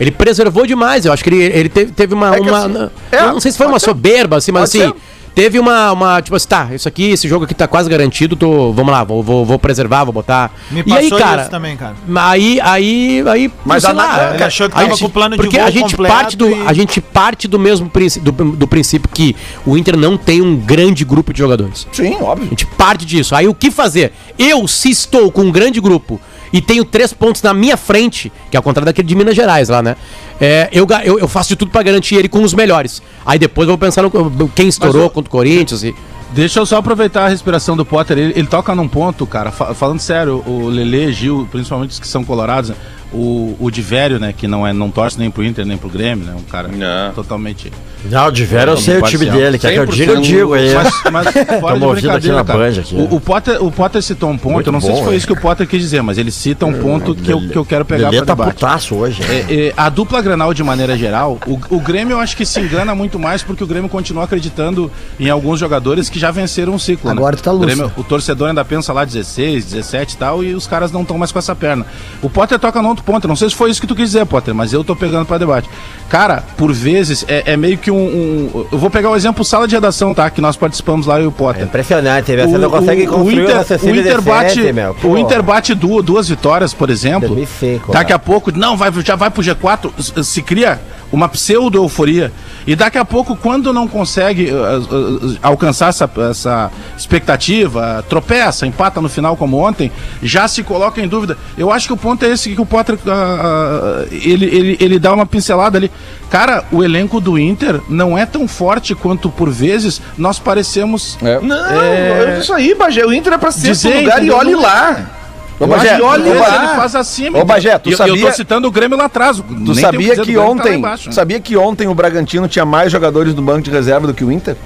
[0.00, 1.04] Ele preservou demais.
[1.04, 2.36] Eu acho que ele, ele teve, teve uma.
[2.36, 3.86] É uma- assim, eu é, não sei se foi uma ser.
[3.86, 4.92] soberba, assim, mas Pode assim.
[4.94, 5.00] ser.
[5.34, 6.20] Teve uma, uma.
[6.20, 8.34] Tipo assim, tá, isso aqui, esse jogo aqui tá quase garantido.
[8.34, 10.50] Tô, vamos lá, vou, vou, vou preservar, vou botar.
[10.68, 11.42] Me e aí, cara.
[11.42, 11.94] isso também, cara.
[12.16, 13.52] Aí, aí, aí.
[13.64, 15.56] Mas sei a nada- Ele achou que a tava gente- com o plano de porque
[15.58, 19.08] voo a gente parte do e- A gente parte do mesmo princípio, do, do princípio
[19.14, 21.86] que o Inter não tem um grande grupo de jogadores.
[21.92, 22.48] Sim, A óbvio.
[22.48, 23.32] gente parte disso.
[23.36, 24.12] Aí o que fazer?
[24.36, 26.20] Eu, se estou com um grande grupo
[26.52, 29.68] e tenho três pontos na minha frente, que é ao contrário daquele de Minas Gerais
[29.68, 29.96] lá, né?
[30.40, 33.02] É, eu, eu, eu faço de tudo pra garantir ele com os melhores.
[33.26, 35.82] Aí depois eu vou pensar no quem estourou o- contra o Corinthians.
[35.82, 35.94] E...
[36.30, 38.18] Deixa eu só aproveitar a respiração do Potter.
[38.18, 42.06] Ele, ele toca num ponto, cara, fa- falando sério, o Lele, Gil, principalmente os que
[42.06, 42.76] são colorados, né?
[43.12, 46.26] O, o Divério, né, que não, é, não torce nem pro Inter, nem pro Grêmio,
[46.26, 46.34] né?
[46.36, 47.14] Um cara Não.
[47.14, 47.72] totalmente.
[48.04, 49.58] Não, de vera eu sei o time dele.
[49.58, 50.74] Quer que eu diga, eu 100% digo aí.
[50.74, 51.26] Mas, mas
[51.60, 52.68] fora de ouvindo aqui brincadeira, na cara.
[52.68, 53.08] Aqui, né?
[53.10, 55.14] o, o Potter, o Potter citou um ponto, Muito eu não sei bom, se foi
[55.14, 55.16] é.
[55.16, 57.64] isso que o Potter quis dizer, mas ele cita um ponto que eu, que eu
[57.64, 58.54] quero pegar Lelê pra tá debate.
[58.54, 59.22] putaço hoje.
[59.22, 59.46] né?
[59.48, 62.60] É, é, a dupla Granal, de maneira geral, o, o Grêmio eu acho que se
[62.60, 66.78] engana muito mais porque o Grêmio continua acreditando em alguns jogadores que já venceram um
[66.78, 67.10] ciclo.
[67.10, 67.58] Agora tu tá o.
[67.58, 71.18] Grêmio, o torcedor ainda pensa lá 16, 17 e tal, e os caras não estão
[71.18, 71.84] mais com essa perna.
[72.22, 74.54] O Potter toca no ponto, não sei se foi isso que tu quis dizer, Potter,
[74.54, 75.68] mas eu tô pegando pra debate.
[76.08, 79.66] Cara, por vezes é, é meio que um, um- Eu vou pegar o exemplo sala
[79.68, 80.28] de redação, tá?
[80.30, 81.64] Que nós participamos lá e o É Potter.
[81.64, 83.58] impressionante, O, você não consegue o- o construir Inter, um
[83.90, 84.60] o Inter bate,
[85.04, 87.28] o Inter bate duas, duas vitórias, por exemplo.
[87.28, 88.16] 2005, daqui né?
[88.16, 90.80] a pouco, não, vai, já vai pro G4, s- se cria
[91.12, 92.32] uma pseudo-euforia.
[92.66, 99.00] E daqui a pouco, quando não consegue uh, uh, alcançar essa, essa expectativa, tropeça, empata
[99.00, 99.90] no final como ontem,
[100.22, 101.36] já se coloca em dúvida.
[101.56, 104.98] Eu acho que o ponto é esse que o Potter uh, uh, ele, ele, ele
[104.98, 105.90] dá uma pincelada ali.
[106.30, 111.16] Cara, o elenco do Inter não é tão forte quanto por vezes nós parecemos.
[111.42, 112.34] Não, É.
[112.36, 113.04] é isso aí, Bagé.
[113.06, 115.17] O Inter é pra ser esse lugar e olhe lá.
[115.60, 117.38] Ô, Eu acho Bagé, que olha, ô, Bagé, ele faz acima.
[117.38, 119.42] Ô, Bagé, tu eu- eu, sabia- tô citando o Grêmio lá atrás.
[119.66, 123.70] Tu sabia que ontem, sabia que ontem o Bragantino tinha mais jogadores no banco de
[123.70, 124.56] reserva do que o Inter?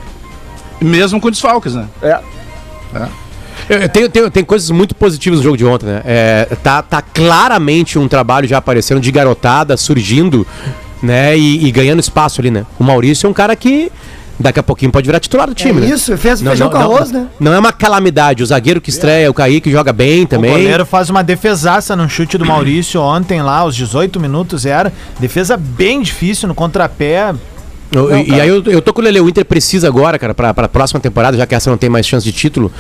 [0.80, 1.86] Mesmo com desfalques, né?
[2.02, 2.18] É.
[3.68, 6.02] Eu, eu tenho, tenho, tem coisas muito positivas no jogo de ontem, né?
[6.04, 10.46] É, tá, tá claramente um trabalho já aparecendo de garotada, surgindo,
[11.02, 11.38] né?
[11.38, 12.66] E, e ganhando espaço ali, né?
[12.78, 13.90] O Maurício é um cara que
[14.38, 15.94] daqui a pouquinho pode virar titular do time, É né?
[15.94, 17.26] isso, fez feijão com arroz, né?
[17.38, 18.42] Não é uma calamidade.
[18.42, 20.50] O zagueiro que estreia, o Kaique, joga bem O também.
[20.50, 24.92] goleiro faz uma defesaça num chute do Maurício ontem lá, aos 18 minutos era.
[25.20, 27.34] Defesa bem difícil no contrapé.
[27.94, 28.42] Não, e cara.
[28.42, 30.98] aí eu, eu tô com o Lele, o Inter precisa agora, cara, pra, pra próxima
[30.98, 32.72] temporada, já que essa não tem mais chance de título,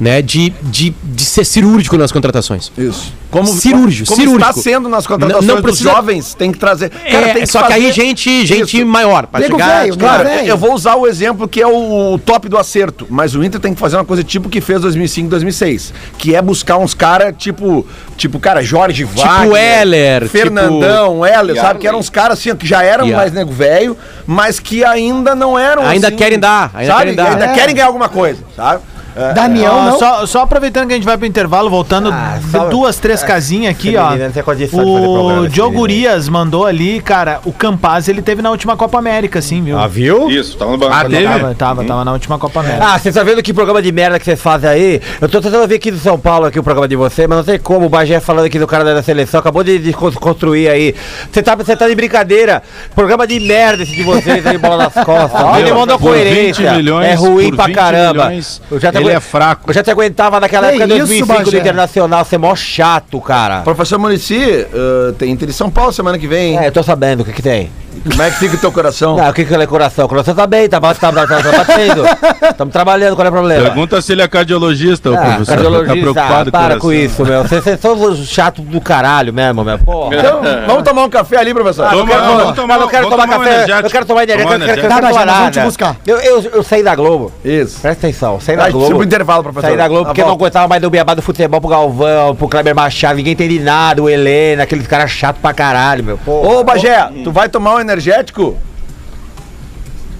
[0.00, 2.72] né, de, de, de ser cirúrgico nas contratações.
[2.76, 3.12] Isso.
[3.30, 4.50] Como, Cirúrgico, como cirúrgico.
[4.50, 6.90] está sendo nas contratações Não- não precisa- dos jovens, tem que trazer.
[7.04, 8.86] É, tem só que aí gente, gente Isso.
[8.86, 9.82] maior, pra Nego chegar...
[9.82, 10.48] velho, Claro, Velho.
[10.48, 13.72] eu vou usar o exemplo que é o top do acerto, mas o Inter tem
[13.72, 17.86] que fazer uma coisa tipo que fez 2005, 2006, que é buscar uns caras tipo,
[18.16, 22.82] tipo, cara, Jorge Wagner, Heller, Fernandão, Heller, sabe, que eram uns caras assim, que já
[22.82, 23.16] eram Yeah.
[23.22, 26.98] mais nego velho, mas que ainda não eram Ainda assim, querem dar, ainda sabe?
[27.04, 27.30] querem dar.
[27.32, 27.54] Ainda É.
[27.54, 28.82] querem ganhar alguma coisa, sabe?
[29.16, 29.98] É, Damião, Ó, não.
[29.98, 33.26] só, só aproveitando que a gente vai pro intervalo, voltando Ah, só- duas, três é,
[33.26, 34.10] casinhas aqui, ó.
[34.10, 35.96] menino O Diogo menino aí.
[36.06, 39.78] Urias mandou ali, cara, o Campaz ele teve na última Copa América, assim, viu?
[39.78, 40.30] Ah, viu?
[40.30, 40.92] Isso, tava no banco.
[40.94, 41.24] Ah, teve?
[41.24, 42.84] Tava, tava, tava na última Copa América.
[42.86, 45.00] Ah, você tá vendo que programa de merda que vocês fazem aí?
[45.20, 47.44] Eu tô tentando ver aqui do São Paulo aqui o programa de você, mas não
[47.44, 47.86] sei como.
[47.86, 50.94] O Bagé falando aqui do cara da seleção, acabou de, de cons- construir aí.
[51.32, 52.62] Você tá, você tá de brincadeira.
[52.94, 55.40] Programa de merda esse de vocês aí, bola nas costas.
[55.42, 56.72] Meu, Ele mandou por 20 coerência.
[56.72, 58.26] milhões, é ruim pra 20 caramba.
[58.28, 59.70] milhões, eu já eu Ele é fraco.
[59.70, 61.56] Eu já te aguentava naquela Que época de isso, 2005 do?
[61.56, 63.60] Internacional, ser mó chato, cara.
[63.62, 66.58] Professor Murici, uh, tem Inter em São Paulo semana que vem.
[66.58, 67.70] É, eu tô sabendo o que que tem.
[68.08, 69.16] Como é que fica o teu coração?
[69.16, 70.06] Não, o que que é coração?
[70.06, 72.02] O coração tá bem, tá, tá, tá, tá, tá batendo.
[72.50, 73.62] Estamos trabalhando, qual é o problema?
[73.64, 75.46] Pergunta se ele é cardiologista, o Ah, professor.
[75.46, 77.42] cardiologista, Tá preocupado para o com isso, meu.
[77.42, 79.78] Vocês são os chatos do caralho mesmo, meu.
[79.80, 80.16] Porra.
[80.16, 81.84] Então, vamos tomar um café ali, professor.
[81.84, 83.86] Ah, eu Toma, quero, vamos não, tomar- não quero tomar tomar um café, energético.
[83.86, 85.02] eu quero tomar energia, eu Tomar quero, quero, energético.
[85.10, 85.60] quero Tá, tomar nada.
[85.66, 85.96] buscar.
[86.06, 87.32] Eu, eu, eu saí da Globo.
[87.44, 87.80] Isso.
[87.80, 89.02] Presta atenção, saí da Vai, Globo.
[89.04, 89.66] tipo intervalo, professor.
[89.68, 92.74] Saí da Globo porque não aguentava mais do beabá do futebol pro Galvão, pro Kleber
[92.74, 96.18] Machado, ninguém entende nada, o Helena, aqueles caras chatos pra caralho, meu.
[96.18, 96.48] Porra.
[96.48, 98.56] Ô, Bagé, tu vai tomar um energético?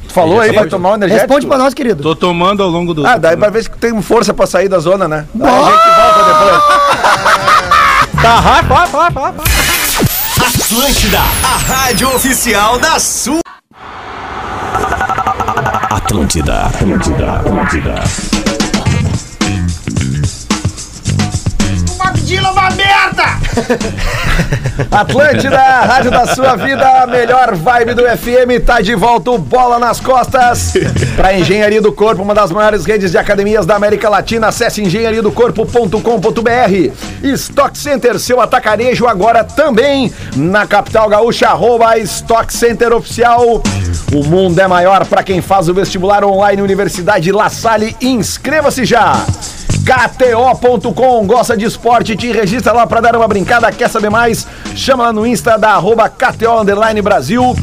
[0.08, 1.26] Tu falou aí, vai tomar um energético?
[1.28, 2.02] Responde pra nós, querido.
[2.02, 3.06] Tô tomando ao longo do.
[3.06, 5.24] Ah, daí pra ver se tem força pra sair da zona, né?
[5.32, 6.80] Daí a gente volta depois.
[8.20, 9.32] Tá, vai, vai, vai, vai.
[10.46, 13.40] Atlântida, a rádio oficial da sua.
[15.90, 18.39] Atlântida, Atlântida, Atlântida.
[22.30, 23.24] Magdila, uma merda!
[24.90, 29.80] Atlântida, rádio da sua vida, a melhor vibe do FM, tá de volta o Bola
[29.80, 30.74] nas Costas.
[31.16, 36.92] Pra Engenharia do Corpo, uma das maiores redes de academias da América Latina, acesse engenhariadocorpo.com.br.
[37.34, 43.60] Stock Center, seu atacarejo agora também na capital gaúcha, arroba Stock Center Oficial.
[44.14, 47.96] O mundo é maior para quem faz o vestibular online Universidade La Salle.
[48.00, 49.16] Inscreva-se já!
[49.90, 54.46] KTO.com, gosta de esporte, te registra lá pra dar uma brincada, quer saber mais?
[54.76, 57.56] Chama lá no Insta da arroba KTO Underline Brasil.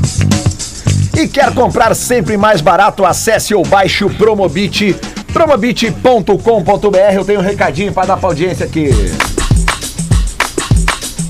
[1.16, 3.06] E quer comprar sempre mais barato?
[3.06, 4.96] Acesse ou baixe o Promobit,
[5.32, 7.14] promobit.com.br.
[7.14, 8.90] Eu tenho um recadinho pra dar pra audiência aqui.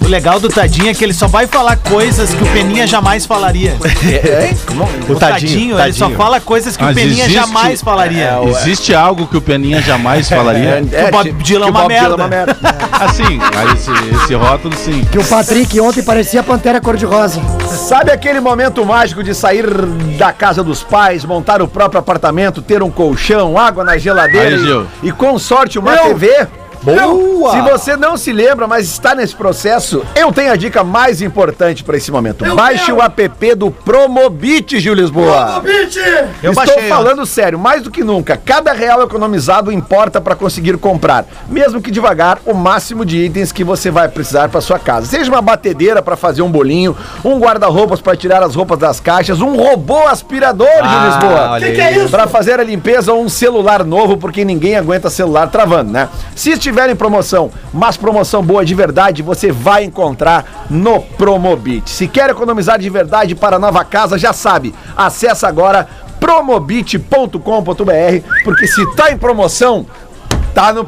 [0.07, 3.25] O legal do Tadinho é que ele só vai falar coisas que o Peninha jamais
[3.25, 3.75] falaria.
[4.07, 4.57] É, hein?
[4.65, 8.39] Como- O Tadinho, ele só fala coisas que o Mas Peninha existe- jamais falaria.
[8.47, 10.81] Existe algo que o Peninha jamais falaria?
[10.81, 11.87] o é que uma o Bob Dylan é uma
[12.29, 12.57] merda.
[12.93, 13.37] Assim,
[13.75, 13.91] esse,
[14.23, 15.03] esse rótulo sim.
[15.11, 17.41] Que o Patrick ontem parecia Pantera Cor-de-Rosa.
[17.67, 19.65] Sabe aquele momento mágico de sair
[20.17, 24.87] da casa dos pais, montar o próprio apartamento, ter um colchão, água na geladeira Aí,
[25.03, 26.47] e, e com sorte uma TV?
[26.95, 27.52] Boa!
[27.52, 31.84] Se você não se lembra, mas está nesse processo, eu tenho a dica mais importante
[31.84, 32.45] para esse momento.
[32.56, 35.62] Baixe o app do Promobit, Gil Lisboa.
[36.41, 36.95] Eu Estou baixei, ó.
[36.95, 38.38] falando sério, mais do que nunca.
[38.38, 43.63] Cada real economizado importa para conseguir comprar, mesmo que devagar, o máximo de itens que
[43.63, 45.08] você vai precisar para sua casa.
[45.08, 49.41] Seja uma batedeira para fazer um bolinho, um guarda-roupas para tirar as roupas das caixas,
[49.41, 51.52] um robô aspirador, Gil Lisboa.
[51.52, 52.10] olha Que que é isso?
[52.10, 56.10] Para fazer a limpeza ou um celular novo, porque ninguém aguenta celular travando, né?
[56.36, 61.89] Se estiver em promoção, mas promoção boa de verdade, você vai encontrar no Promobit.
[61.89, 64.75] Se quer economizar de verdade para a nova casa, já sabe.
[64.95, 65.87] Acesse agora
[66.19, 69.85] promobit.com.br, porque se tá em promoção,
[70.57, 70.83] tá no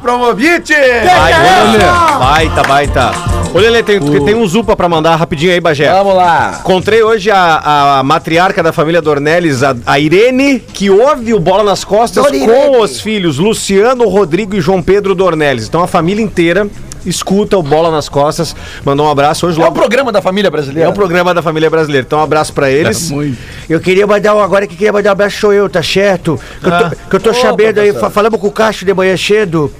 [1.61, 1.85] ô, Lelê.
[2.17, 3.11] Baita, baita.
[3.53, 5.91] Ô, Lelê, tem, tem um Zupa pra mandar rapidinho aí, Bagé.
[5.91, 6.57] Vamos lá.
[6.59, 11.63] Encontrei hoje a, a matriarca da família Dornelles, a, a Irene, que ouve o Bola
[11.63, 12.77] nas Costas Dona com Irene.
[12.77, 15.67] os filhos Luciano, Rodrigo e João Pedro Dornelles.
[15.67, 16.67] Então a família inteira
[17.05, 18.55] escuta o Bola nas Costas.
[18.83, 19.75] Mandou um abraço hoje É o logo.
[19.75, 20.87] programa da família brasileira.
[20.87, 22.05] É o programa da família brasileira.
[22.05, 23.09] Então, um abraço pra eles.
[23.11, 23.37] muito.
[23.69, 26.39] Eu queria mandar um, agora que queria mandar um abraço sou eu, tá certo?
[26.61, 29.15] Que eu tô, que eu tô sabendo aí, fa- falamos com o Cacho de manhã
[29.17, 29.71] cedo.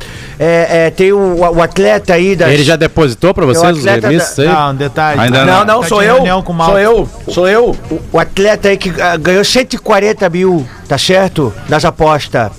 [0.41, 2.49] É, é, tem o, o atleta aí da.
[2.51, 4.47] Ele já depositou pra vocês os atleta remistas aí?
[4.47, 5.19] Não, um detalhe.
[5.19, 6.23] Ainda Não, não, Tá sou de eu.
[6.23, 6.65] o.
[6.65, 7.09] Sou eu.
[7.29, 7.75] Sou eu.
[7.91, 11.53] O, o atleta aí que ah, ganhou 140 mil, tá certo?
[11.67, 12.51] Nas apostas.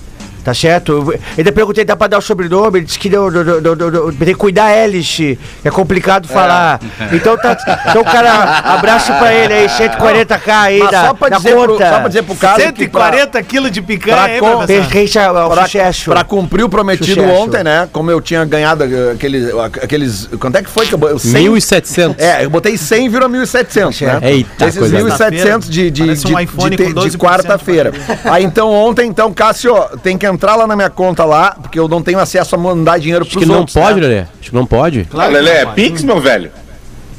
[0.44, 0.92] Tá certo?
[1.12, 2.78] Eu ainda perguntei, dá pra dar o sobrenome?
[2.78, 5.38] Ele disse que deu, deu, deu, deu, deu- tem que cuidar, Elish.
[5.64, 6.80] É complicado falar.
[7.12, 7.56] Então, tá,
[7.90, 11.66] então, cara, abraço pra ele aí, 140k aí Mas da, só pra, da dizer pro,
[11.72, 11.88] conta.
[11.90, 15.64] só pra dizer pro cara que pra- 140 quilos de picanha, pra hein, com- Pra,
[15.64, 16.10] sucesso.
[16.10, 17.32] pra cumprir o prometido Sucesso.
[17.42, 17.88] ontem, né?
[17.92, 19.50] Como eu tinha ganhado aqueles.
[19.82, 21.18] aqueles quanto é que foi que eu botei?
[21.18, 21.48] 100?
[21.50, 22.14] 1.700.
[22.18, 24.18] É, eu botei 100, virou 1.700, né?
[24.30, 26.30] Eita, Esses coisa 1.700 de, de, Parece um
[26.70, 27.92] de, de, de, 12% de quarta-feira.
[28.24, 31.88] Aí então ontem, então, Cássio, tem que entrar lá na minha conta lá, porque eu
[31.88, 34.06] não tenho acesso a mandar dinheiro Acho pros que não outros, pode, né?
[34.06, 34.20] Lelê.
[34.40, 35.08] Acho que não pode.
[35.12, 36.50] Ah, Lelê, é Pix, meu velho?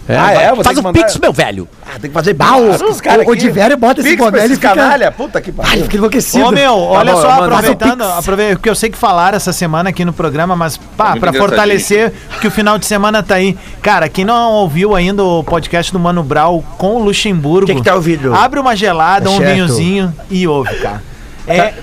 [0.10, 0.56] É, Ah, é?
[0.64, 1.70] Faz que um mandar- pix, meu velho.
[1.86, 3.36] Ah, tem que fazer Ah, o, o, o aqui.
[3.38, 4.70] Diverio bota esse boné, ele fica...
[4.70, 5.12] canalha.
[5.12, 5.84] Puta que Ai, pariu.
[5.84, 6.46] fica enlouquecido.
[6.48, 7.46] Ô meu, olha bom, só, manda.
[7.56, 11.22] aproveitando, aproveitando, porque eu sei que falaram essa semana aqui no programa, mas pá, muito
[11.22, 13.56] pra fortalecer que o final de semana tá aí.
[13.82, 17.84] Cara, quem não ouviu ainda o podcast do Mano Brau com o Luxemburgo, Quem que
[17.84, 18.34] tá ouvindo?
[18.34, 19.54] abre uma gelada, Tá um certo.
[19.54, 21.04] vinhozinho e ouve, cara.
[21.48, 21.74] É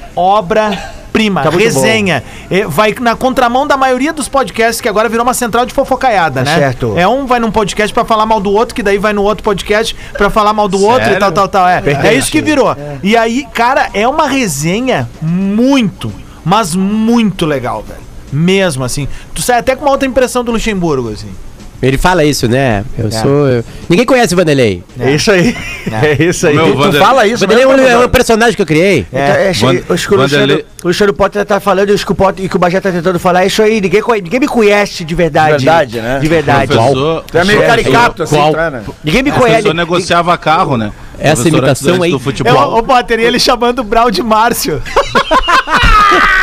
[1.08, 2.22] obra-prima, Tá resenha.
[2.50, 6.44] É, vai na contramão da maioria dos podcasts, que agora virou uma central de fofocaiada,
[6.44, 6.58] Tá né?
[6.58, 6.94] certo.
[6.96, 9.42] É um vai num podcast pra falar mal do outro, que daí vai no outro
[9.42, 11.20] podcast pra falar mal do outro e Sério?
[11.20, 11.68] tal, tal, tal.
[11.68, 12.76] É, é isso que virou.
[13.02, 16.12] E aí, cara, é uma resenha muito,
[16.44, 18.00] mas muito legal, velho.
[18.30, 19.08] Mesmo assim.
[19.34, 21.30] Tu sai até com uma outra impressão do Luxemburgo, assim.
[21.80, 22.84] Ele fala isso, né?
[22.98, 23.48] Eu sou.
[23.48, 24.82] eu- Ninguém conhece o Vanderlei.
[24.98, 25.56] É isso aí.
[25.92, 26.54] É isso aí.
[26.58, 29.06] Meu, Tu Vander- fala isso, Vanderlei é um, é um personagem que eu criei.
[29.12, 32.10] É, é, Van- o que o Luciano, Vanderlei- o Luciano Potter tá falando, isso que
[32.12, 34.40] o, Potter, e que o Bagé tá tentando falar, é isso aí, ninguém, conhe- ninguém
[34.40, 35.58] me conhece de verdade.
[35.58, 36.18] De verdade, né?
[36.18, 36.72] De verdade.
[36.74, 38.56] Professor, Tu é meio caricato, assim, Qual?
[38.58, 38.82] é, né?
[39.04, 39.52] Ninguém me o conhece.
[39.62, 40.90] professor negociava carro, né?
[41.20, 42.74] Essa Professor imitação aí- Do É, futebol.
[42.74, 44.82] o, o Potter, e ele chamando o Brau de Márcio.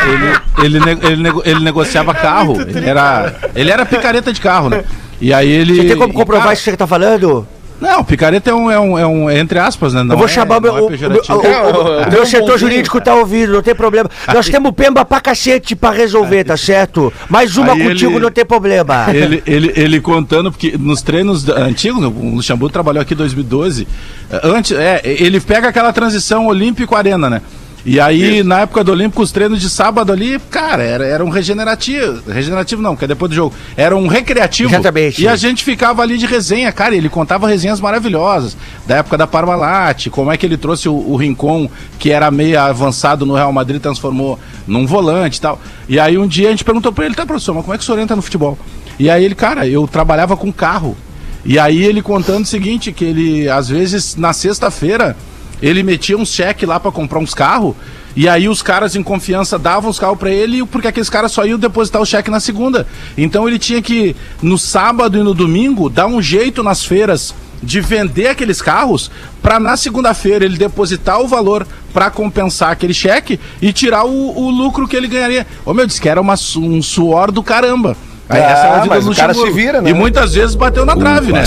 [0.07, 2.55] ele, ele, ne- ele ele negociava carro.
[2.61, 4.83] Ele era, ele era picareta de carro, né?
[5.21, 5.75] E aí ele.
[5.75, 7.47] Você tem como comprovar cara, isso que você tá falando?
[7.79, 10.01] Não, picareta é um, é um, é um é entre aspas, né?
[10.01, 12.25] Não eu vou é- chamar o não meu, é o, o, o- o- o meu
[12.25, 14.09] setor jurídico tá ouvindo, não tem problema.
[14.33, 17.11] Nós temos pemba pra cacete pra resolver, tá certo?
[17.29, 19.07] Mais uma Aí contigo, ele- não tem problema.
[19.13, 23.85] Ele, ele, ele contando, porque nos treinos antigos, o Luxemburgo trabalhou aqui em 2012.
[24.31, 27.41] eh, Antes, é, ele pega aquela transição Olímpico-Arena, né?
[27.85, 31.29] E aí, na época do Olímpico, os treinos de sábado ali, cara, era, era um
[31.29, 32.23] regenerativo.
[32.27, 33.53] Regenerativo não, que é depois do jogo.
[33.77, 34.73] Era um recreativo.
[34.73, 35.21] Exatamente.
[35.21, 36.95] E a gente ficava ali de resenha, cara.
[36.95, 38.57] Ele contava resenhas maravilhosas.
[38.87, 41.69] Da época da Parmalat, como é que ele trouxe o, o Rincon,
[41.99, 45.61] que era meio avançado no Real Madrid, transformou num volante e tal.
[45.87, 47.83] E aí um dia a gente perguntou pra ele, tá, professor, mas como é que
[47.83, 48.57] o senhor entra no futebol?
[48.97, 50.97] E aí ele, cara, eu trabalhava com carro.
[51.43, 55.15] E aí ele contando o seguinte, que ele, às vezes, na sexta-feira,
[55.61, 57.75] ele metia um cheque lá pra comprar uns carros,
[58.15, 61.45] e aí os caras em confiança davam os carros pra ele, porque aqueles caras só
[61.45, 62.87] iam depositar o cheque na segunda.
[63.17, 67.81] Então ele tinha que, no sábado e no domingo, dar um jeito nas feiras de
[67.81, 69.09] vender aqueles carros
[69.41, 74.49] pra na segunda-feira ele depositar o valor pra compensar aquele cheque e tirar o, o
[74.49, 75.47] lucro que ele ganharia.
[75.65, 77.97] Ô meu, disse que era uma um suor do caramba.
[78.29, 79.55] Aí Ah, essa era a vida mas do o cara Luxemburgo.
[79.57, 79.89] se vira, né?
[79.89, 81.43] E muitas vezes bateu na trave, né?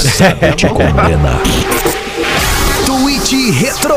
[3.29, 3.95] Tweet Retro.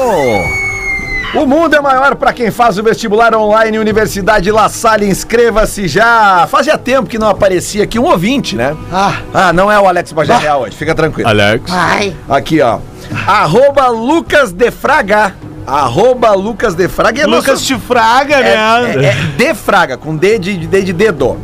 [1.33, 5.07] O mundo é maior para quem faz o vestibular online Universidade La Salle.
[5.07, 6.45] Inscreva-se já.
[6.49, 8.75] Fazia tempo que não aparecia aqui um ouvinte, né?
[8.91, 11.29] Ah, Ah, não é o Alex Bagé Real hoje, fica tranquilo.
[11.29, 11.71] Alex.
[11.71, 12.13] ai.
[12.29, 12.79] Aqui, ó.
[13.25, 15.33] Arroba Lucas de Fraga.
[15.65, 17.21] Arroba Lucas de Fraga.
[17.21, 18.95] É Lucas nosso- de Fraga, é, né?
[18.97, 21.37] é, é de Fraga, com D de, de, D de dedo.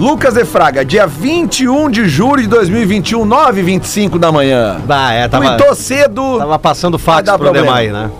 [0.00, 4.80] Lucas de Fraga, dia 21 de julho de 2021, 9h25 da manhã.
[4.86, 6.38] Bah, é, tava, Tuitou cedo.
[6.38, 7.66] tava passando Vai dar pro problema.
[7.66, 8.10] Demai, né?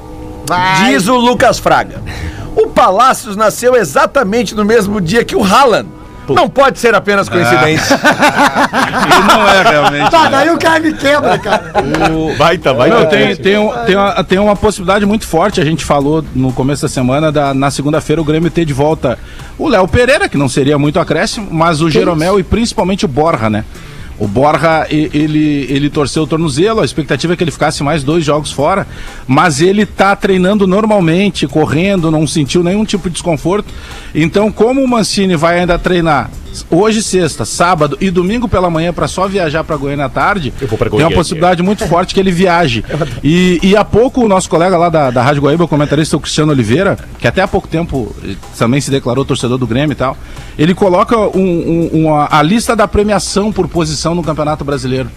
[0.85, 2.03] Diz o Lucas Fraga.
[2.55, 5.89] O Palácios nasceu exatamente no mesmo dia que o Haaland.
[6.29, 7.99] Não pode ser apenas coincidência.
[8.71, 10.11] E não é realmente.
[10.11, 10.31] Tá, né?
[10.31, 11.73] daí o cara me quebra, cara.
[12.39, 15.61] Baita, Não, tem, tem, um- tem, uma, tem uma possibilidade muito forte.
[15.61, 19.19] A gente falou no começo da semana, da, na segunda-feira, o Grêmio ter de volta
[19.59, 23.51] o Léo Pereira, que não seria muito acréscimo, mas o Jeromel e principalmente o Borja,
[23.51, 23.65] né?
[24.21, 28.23] O Borja, ele, ele torceu o tornozelo, a expectativa é que ele ficasse mais dois
[28.25, 28.87] jogos fora,
[29.27, 33.73] mas ele tá treinando normalmente, correndo, não sentiu nenhum tipo de desconforto.
[34.15, 36.31] Então, como o Mancini vai ainda treinar
[36.69, 40.67] hoje, sexta, sábado e domingo pela manhã para só viajar para Goiânia à tarde, pra
[40.69, 41.17] tem uma Goiânia.
[41.17, 42.85] possibilidade muito forte que ele viaje.
[43.23, 46.21] E, e há pouco o nosso colega lá da, da Rádio Guaíba, o comentarista o
[46.21, 49.95] Cristiano Oliveira, que até há pouco tempo eh, também se declarou torcedor do Grêmio e
[49.95, 50.17] tal,
[50.59, 51.31] ele coloca um-
[51.95, 55.11] um- uma, a lista da premiação por posição no Campeonato Brasileiro.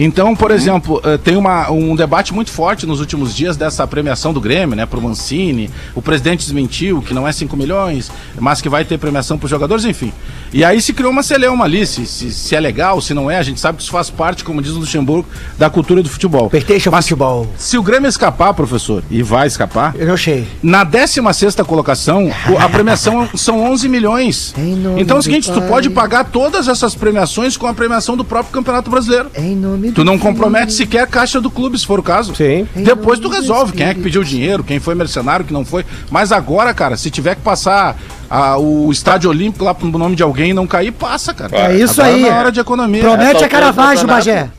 [0.00, 4.32] Então, por exemplo, eh, tem uma- um debate muito forte nos últimos dias dessa premiação
[4.32, 5.68] do Grêmio, né, pro Mancini.
[5.92, 8.08] O presidente desmentiu que não é 5 milhões,
[8.38, 10.12] mas que vai ter premiação para os jogadores, enfim.
[10.52, 13.38] E aí se criou uma celeuma ali, se, se, se é legal, se não é,
[13.38, 16.48] a gente sabe que isso faz parte, como diz o Luxemburgo, da cultura do futebol.
[16.48, 17.46] Pertence ao Mas futebol.
[17.56, 20.46] Se o Grêmio escapar, professor, e vai escapar, Eu não sei.
[20.62, 24.54] na 16ª colocação, a premiação são 11 milhões.
[24.96, 28.52] Então é o seguinte, tu pode pagar todas essas premiações com a premiação do próprio
[28.52, 29.28] Campeonato Brasileiro.
[29.36, 32.34] Em nome Tu não compromete sequer a caixa do clube, se for o caso.
[32.34, 32.66] Sim.
[32.74, 35.84] Depois tu resolve quem é que pediu dinheiro, quem foi mercenário, quem não foi.
[36.10, 37.96] Mas agora, cara, se tiver que passar
[38.30, 41.50] ah, o estádio olímpico lá pro nome de alguém e não cair, passa, cara.
[41.72, 42.24] É isso Agora aí.
[42.26, 43.00] é hora de economia.
[43.02, 44.50] Promete É, a Caravaggio, Bagé.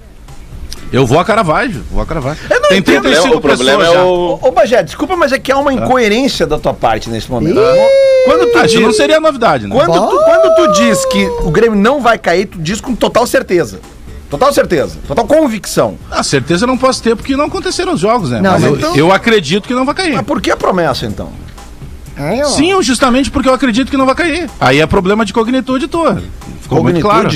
[0.91, 2.43] Eu vou a Caravaggio, vou a Caravaggio.
[2.49, 4.39] Eu não Tem entendo, 35 o problema é o.
[4.41, 7.59] Ô, Bagé, desculpa, mas é que há uma incoerência da tua parte nesse momento.
[8.25, 9.75] Quando tu Ah, isso diz, não seria novidade, né?
[9.75, 13.27] quando, tu, quando tu diz que o Grêmio não vai cair, tu diz com total
[13.27, 13.79] certeza.
[14.29, 14.97] Total certeza.
[15.07, 15.97] Total convicção.
[16.11, 18.39] A certeza eu não posso ter porque não aconteceram os jogos, né?
[18.41, 20.13] Não, mas mas eu, então- eu acredito que não vai cair.
[20.13, 21.31] Mas por que a promessa, então?
[22.15, 22.45] Aí, ó.
[22.45, 24.49] Sim, justamente porque eu acredito que não vai cair.
[24.59, 26.21] Aí é problema de cognitude tua.
[26.61, 27.29] Ficou muito claro.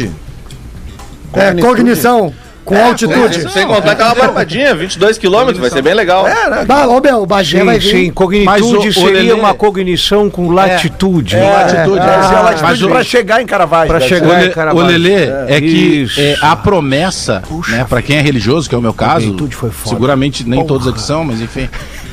[1.33, 2.31] É, cognição
[2.63, 3.41] com altitude.
[3.41, 6.27] Sem, sem contar aquela barbadinha, 22 quilômetros, vai ser bem legal.
[6.27, 6.65] É, né?
[6.65, 8.05] Bah, ô meu, o Bagé vai Sim, vir.
[8.05, 11.35] sim, cognitude o- o seria Lelê- uma cognição com latitude.
[11.35, 11.99] É, latitude.
[11.99, 13.87] É, é a Ah, latitude mas o- pra chegar em Caravaggio.
[13.89, 14.25] Pra deve chegar-.
[14.27, 14.87] O, Vai, Le, Caravaggio.
[14.87, 18.81] o Lelê é, que é, a promessa, né, para quem é religioso, que é o
[18.81, 19.89] meu caso, juventude foi foda.
[19.95, 21.69] seguramente nem todos aqui são, mas enfim,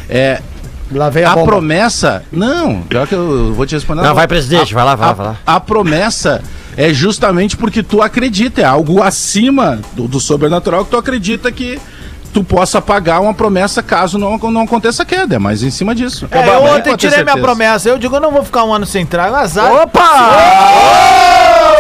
[0.09, 0.41] é
[0.93, 2.25] Lá vem a a promessa.
[2.33, 4.03] Não, já que eu vou te responder.
[4.03, 5.37] Não, vai, presidente, vai lá, vai lá, a, vai lá.
[5.47, 6.43] a promessa
[6.77, 11.81] é justamente porque tu acredita, é algo acima do, do sobrenatural que tu acredita que
[12.33, 16.29] tu possa pagar uma promessa caso não, não aconteça queda, é mais em cima disso.
[16.31, 17.47] É, eu Mas ontem tirei minha certeza.
[17.47, 17.89] promessa.
[17.89, 19.35] Eu digo, eu não vou ficar um ano sem trago.
[19.35, 19.73] Azar.
[19.73, 20.01] Opa!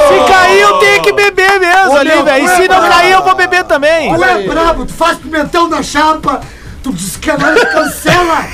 [0.08, 2.44] Se cair, eu tenho que beber mesmo ali, velho.
[2.44, 4.14] E se não cair, eu vou beber também.
[4.14, 6.40] Tu é brabo, tu faz pimentão na chapa,
[6.82, 8.44] tu descanala, tu cancela.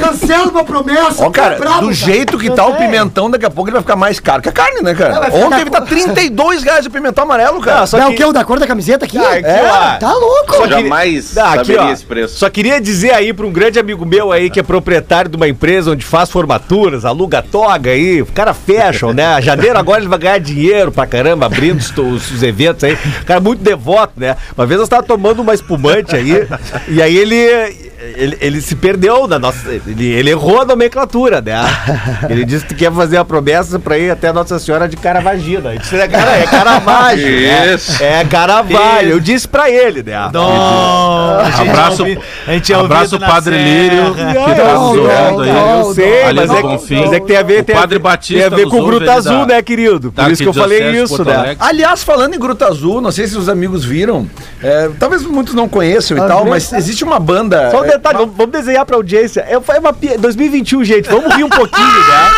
[0.00, 1.24] Cancela uma promessa.
[1.24, 1.92] Ó, cara, é brabo, do cara.
[1.94, 4.48] jeito que Eu tá o pimentão, daqui a pouco ele vai ficar mais caro que
[4.48, 5.28] a carne, né, cara?
[5.30, 5.88] Não, Ontem ele tá cor.
[5.88, 7.86] 32 reais o pimentão amarelo, cara.
[7.86, 8.24] Só É que- o que?
[8.24, 9.18] O da cor da camiseta aqui?
[9.18, 10.54] Ah, aqui, é, tá louco.
[10.56, 12.36] Só que- Jamais Ah, aqui, ó, esse preço.
[12.38, 15.48] Só queria dizer aí pra um grande amigo meu aí que é proprietário de uma
[15.48, 19.40] empresa onde faz formaturas, aluga toga aí, o cara fashion, né?
[19.42, 22.94] Janeiro agora ele vai ganhar dinheiro pra caramba, abrindo os, os- os eventos aí.
[23.22, 24.36] O cara é muito devoto, né?
[24.56, 26.46] Uma vez nós tava tomando uma espumante aí,
[26.88, 27.89] e aí ele.
[28.16, 29.58] Ele, ele se perdeu na nossa.
[29.86, 31.60] Ele, ele errou a nomenclatura, né?
[32.30, 35.68] Ele disse que quer fazer a promessa pra ir até Nossa Senhora de Caravagina.
[35.70, 37.26] A gente disse, cara, é Caravaggio.
[37.40, 37.74] né?
[37.74, 38.02] Isso.
[38.02, 39.10] É Caravaggio.
[39.10, 40.30] Eu disse pra ele, né?
[40.32, 42.04] Não, a gente Abraço-
[42.46, 43.68] a gente tinha Abraço o Padre serra.
[43.68, 45.52] Lírio, que tá não, nos ouvindo aí.
[45.52, 47.00] não, Eu sei, Ali mas é, Bonfim.
[47.00, 48.82] mas é que tem a ver, O tem a- Padre Batista tem a ver com
[48.84, 50.12] Gruta Azul, da- né, querido?
[50.12, 51.56] Por da isso que eu falei isso, né?
[51.58, 54.28] Aliás, falando em Gruta Azul, não sei se os amigos viram,
[54.62, 57.68] é, talvez muitos não conheçam e tal, mas existe uma banda.
[57.90, 59.40] É, detalhe, vamos, vamos desenhar pra audiência.
[59.48, 61.08] É, uma pi- 2021, gente.
[61.08, 62.30] Vamos rir um pouquinho, né?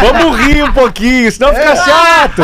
[0.00, 2.42] Vamos rir um pouquinho, senão fica chato.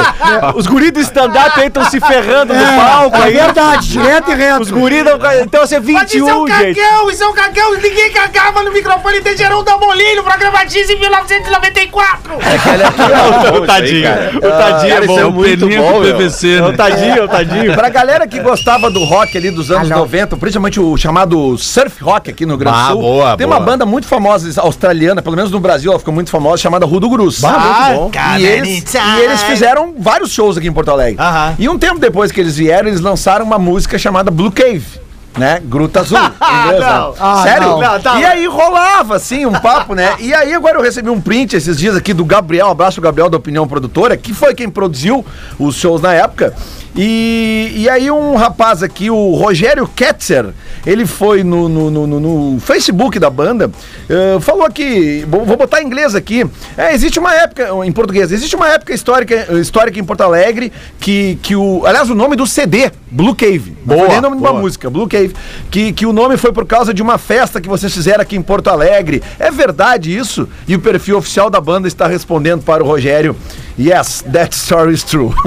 [0.57, 3.33] Os guris do stand-up aí estão se ferrando no palco É aí.
[3.35, 4.63] verdade, direto e reto.
[4.63, 5.19] Os guris não.
[5.43, 6.81] Então, assim, é Mas isso é 21, um gente.
[6.81, 7.75] cagão, isso é um cagão.
[7.75, 12.33] Ninguém cagava no microfone de Gerão Damolin no programa X em 1994.
[13.63, 14.09] O tadinho.
[14.37, 15.31] O tadinho é é bom.
[15.31, 16.01] muito Peninha bom.
[16.03, 16.67] PVC, É né?
[16.69, 17.75] o tadinho, é o tadinho.
[17.75, 22.31] Pra galera que gostava do rock ali dos anos 90, principalmente o chamado surf rock
[22.33, 23.59] aqui no Grande Sul, boa, tem boa.
[23.59, 27.09] uma banda muito famosa australiana, pelo menos no Brasil, ela ficou muito famosa, chamada Rudo
[27.09, 27.43] Gruz.
[27.45, 28.11] Ah, bom.
[28.39, 31.23] E eles, e eles fizeram vários shows aqui em Porto Alegre.
[31.23, 31.55] Aham.
[31.59, 35.02] E um tempo depois que eles vieram, eles lançaram uma música chamada Blue Cave.
[35.37, 35.63] Né?
[35.65, 36.19] Gruta Azul.
[36.19, 37.13] em inglês, né?
[37.19, 37.69] Ah, Sério?
[37.69, 37.81] não.
[37.81, 38.21] Não, tá.
[38.21, 40.15] E aí rolava, assim, um papo, né?
[40.21, 43.31] E aí agora eu recebi um print esses dias aqui do Gabriel, um abraço Gabriel
[43.31, 45.25] da Opinião Produtora, que foi quem produziu
[45.59, 46.55] os shows na época.
[46.95, 50.51] E, e aí um rapaz aqui, o Rogério Ketzer,
[50.85, 53.71] ele foi no, no, no- no- Facebook da banda,
[54.11, 56.45] eh, falou que, vou, vou botar em inglês aqui,
[56.77, 60.71] é, existe uma época, em português, existe uma época histórica, histórica em Porto Alegre
[61.01, 64.23] que, que o, aliás, o nome do CD, Blue Cave, não foi Boa, nem o
[64.23, 64.61] nome de uma boa.
[64.61, 65.22] música, Blue Cave,
[65.71, 68.43] que, que o nome foi por causa de uma festa que vocês fizeram aqui em
[68.43, 69.23] Porto Alegre.
[69.39, 70.49] É verdade isso?
[70.67, 73.37] E o perfil oficial da banda está respondendo para o Rogério,
[73.79, 75.33] yes, that story is true.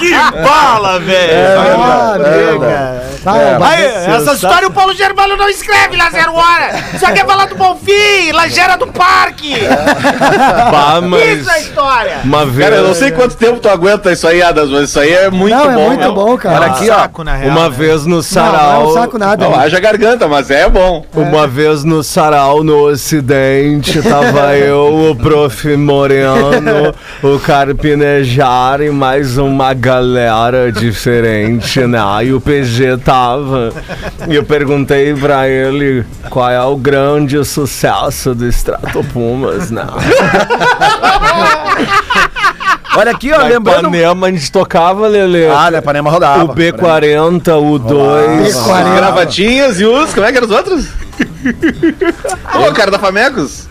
[0.00, 1.32] Que bala, velho.
[1.58, 2.66] Ah, É, nega.
[2.66, 2.68] É.
[2.68, 3.86] Vai, vai.
[3.86, 6.72] Aí, essa história o Paulo Germano não escreve lá zero hora.
[6.98, 9.54] Só quer falar do Bonfim, Lajera do Parque.
[10.70, 12.16] Pá, mas Isso é a história.
[12.24, 12.68] uma vez.
[12.68, 15.30] Cara, eu não sei quanto tempo tu aguenta isso aí, Adas, mas isso aí é
[15.30, 15.86] muito Não, é bom.
[15.86, 16.14] muito meu.
[16.14, 16.56] bom, cara.
[16.56, 16.94] Olha aqui, ó.
[16.98, 17.76] Saco, na real, Uma né?
[17.76, 18.88] vez no Não, não é sarau.
[18.90, 19.44] um saco nada.
[19.48, 21.04] Não, haja garganta, mas é bom.
[21.14, 29.38] Uma vez no sarau no ocidente, tava eu, o prof Moreno, o Carpinejar e mais
[29.38, 31.98] uma galera diferente, né?
[32.24, 33.72] E o PG tava.
[34.28, 39.84] E eu perguntei pra ele qual é o grande sucesso do Strato Pumas, né?
[42.94, 43.88] Olha aqui, ó, Na lembrando...
[43.88, 45.46] Ipanema a gente tocava, Lele.
[45.46, 46.44] Ah, né, Panema rodava.
[46.44, 48.54] o B40, o 2.
[48.56, 48.96] As B40.
[48.96, 50.12] gravatinhas e os.
[50.12, 50.88] Como é que eram os outros?
[52.68, 53.68] Ô, cara da Famecos.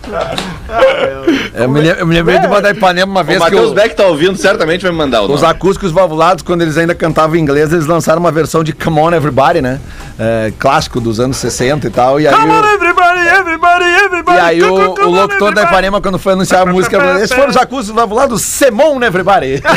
[1.53, 3.73] Eu me, eu me lembrei de uma da Ipanema uma O vez que Matheus o-
[3.73, 5.53] Beck tá ouvindo, certamente vai me mandar o os nome.
[5.53, 9.11] acústicos valvulados, quando eles ainda cantavam em inglês, eles lançaram uma versão de Come On
[9.13, 9.79] Everybody, né?
[10.19, 12.19] É, clássico dos anos 60 e tal.
[12.19, 14.37] E aí, o, everybody, everybody, everybody.
[14.37, 17.49] e aí o, o locutor da Ipanema, quando foi anunciar a música, falou, esses foram
[17.49, 19.61] os acústicos valvulados Semon Everybody.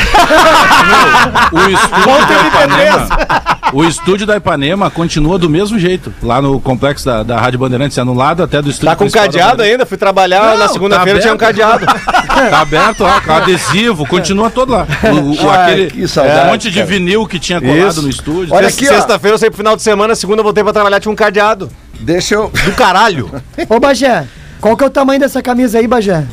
[1.51, 3.07] O estúdio da Ipanema,
[3.73, 7.84] o estúdio da Ipanema continua do mesmo jeito, lá no complexo da, da Rádio Bandeirantes,
[7.99, 9.85] anulado até do estúdio Tá com cadeado ainda?
[9.85, 11.85] Fui trabalhar Não, na tá segunda-feira, tinha um cadeado.
[12.35, 14.85] Tá aberto lá, com adesivo, continua todo lá.
[15.03, 16.85] O, o- Ai, aquele que saudade, um monte de cara.
[16.85, 18.01] vinil que tinha colado Isso.
[18.01, 18.53] no estúdio.
[18.53, 18.85] Olha aqui.
[18.85, 21.69] Sexta-feira eu saí pro final de semana, segunda eu voltei pra trabalhar, tinha um cadeado.
[21.99, 22.49] Deixa eu...
[22.49, 23.31] Do caralho.
[23.69, 24.25] Ô, Bagé,
[24.59, 26.25] qual que é o tamanho dessa camisa aí, Bagé?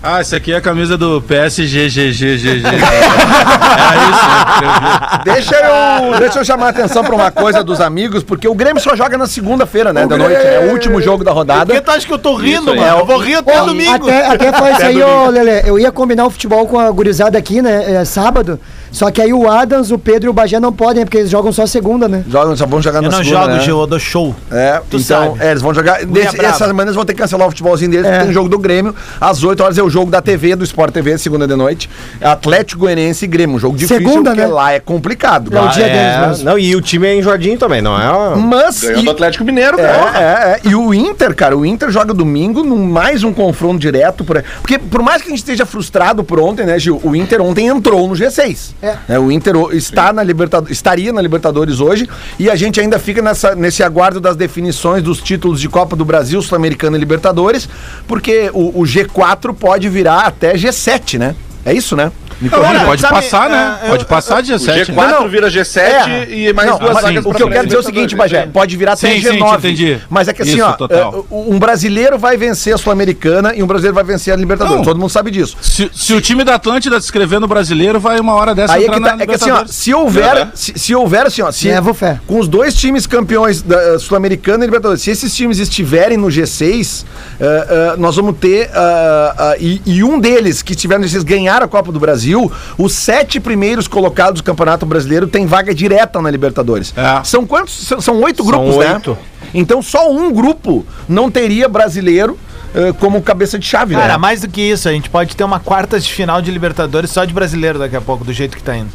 [0.00, 2.64] Ah, essa aqui é a camisa do PSGGGGG.
[2.66, 2.76] Era
[4.10, 5.20] isso, né?
[5.24, 8.80] Deixa eu, deixa eu chamar a atenção pra uma coisa dos amigos, porque o Grêmio
[8.80, 11.74] só joga na segunda-feira, né, da noite, é o último jogo da Por rodada.
[11.74, 12.98] que tu acha que eu tô rindo, mano?
[12.98, 14.08] Eu vou rir até Ô, domingo.
[14.08, 15.62] Até, até foi isso aí, ô, Lele.
[15.68, 17.94] Eu ia combinar o futebol com a gurizada aqui, né?
[17.94, 18.60] é, sábado.
[18.90, 21.52] Só que aí o Adams, o Pedro e o Bagé não podem, porque eles jogam
[21.52, 22.24] só segunda, né?
[22.28, 23.60] Jogam, só vão jogar Eu na não segunda, jogo, né?
[23.60, 24.34] Gil, eu dou show.
[24.50, 25.40] É, Tu então, sabe.
[25.44, 26.04] é, eles vão jogar.
[26.06, 26.54] Nesse, brava.
[26.54, 28.10] essa semana eles vão ter que cancelar o futebolzinho deles, É.
[28.10, 28.94] porque tem jogo do Grêmio.
[29.20, 31.88] Às 8 horas é o jogo da TV, do Sport TV, segunda de noite.
[32.20, 33.56] Atlético Goianiense e Grêmio.
[33.56, 34.52] Um jogo difícil, Segunda, porque né?
[34.52, 35.56] lá é complicado.
[35.56, 36.44] É o dia é- deles mesmo.
[36.50, 38.10] Não, e o time é enjoadinho também, não é?
[38.10, 38.80] uma- Mas.
[38.82, 40.18] Ganhou e- do Atlético Mineiro, É, cara.
[40.18, 40.60] é, é.
[40.68, 44.24] E o Inter, cara, o Inter joga domingo num mais um confronto direto.
[44.24, 44.42] Por...
[44.60, 47.00] Porque por mais que a gente esteja frustrado por ontem, né, Gil?
[47.02, 48.74] O Inter ontem entrou no G6.
[48.80, 48.96] É.
[49.08, 52.08] Né, o Inter está na Libertadores, estaria na Libertadores hoje
[52.38, 56.04] e a gente ainda fica nessa, nesse aguardo das definições dos títulos de Copa do
[56.04, 57.68] Brasil, Sul-Americana e Libertadores,
[58.06, 61.34] porque o, o G4 pode virar até G7, né?
[61.68, 62.10] É isso, né?
[62.40, 62.84] Não, corrija.
[62.84, 63.78] pode sabe, passar, né?
[63.82, 64.92] é, eu- Pode passar 7.
[64.92, 65.28] G4 Não, não.
[65.28, 66.26] vira G7 É.
[66.30, 68.46] e mais Não, duas mas vagas O que eu quero dizer é o seguinte, Bagé,
[68.46, 69.50] pode virar até Sim, sim, G9.
[69.50, 69.98] te entendi.
[70.08, 71.26] Mas é que assim, Isso, ó, total.
[71.28, 74.78] é, um brasileiro vai vencer a Sul-Americana e um brasileiro vai vencer a Libertadores.
[74.78, 74.84] Não.
[74.84, 75.56] Todo mundo sabe disso.
[75.60, 78.84] Se, se o time da Atlântida se inscrever no brasileiro, vai uma hora dessa Aí
[78.84, 80.50] é que, tá, na é que assim, ó, se houver, Uhum.
[80.54, 82.20] se, se houver assim, ó, se, fé.
[82.24, 86.28] com os dois times campeões da eh, Sul-Americana e Libertadores, se esses times estiverem no
[86.28, 87.04] G6,
[87.40, 91.57] eh, eh, nós vamos ter, ah, e, e um deles que estiver no G6 ganhar
[91.62, 96.30] a Copa do Brasil, os sete primeiros colocados do Campeonato Brasileiro tem vaga direta na
[96.30, 96.92] Libertadores.
[96.96, 97.22] É.
[97.24, 97.74] São quantos?
[97.86, 99.10] São, são oito São grupos, oito.
[99.12, 99.16] né?
[99.54, 102.38] Então só um grupo não teria brasileiro
[102.74, 104.16] eh, como cabeça de chave, Cara, né?
[104.18, 107.24] mais do que isso, a gente pode ter uma quarta de final de Libertadores só
[107.24, 108.90] de brasileiro daqui a pouco, do jeito que tá indo.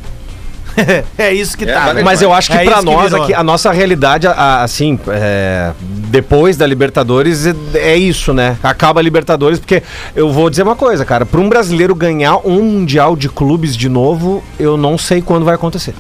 [1.17, 1.93] É isso que É, tá.
[1.93, 2.01] né?
[2.03, 3.23] Mas eu acho que É que nós virou.
[3.23, 5.71] aqui, a nossa realidade, a- a- assim, é,
[6.09, 8.57] depois da Libertadores, é, é isso, né?
[8.63, 9.83] Acaba a Libertadores, porque
[10.15, 13.87] eu vou dizer uma coisa, cara, pra um brasileiro ganhar um Mundial de clubes de
[13.89, 15.93] novo, eu não sei quando vai acontecer.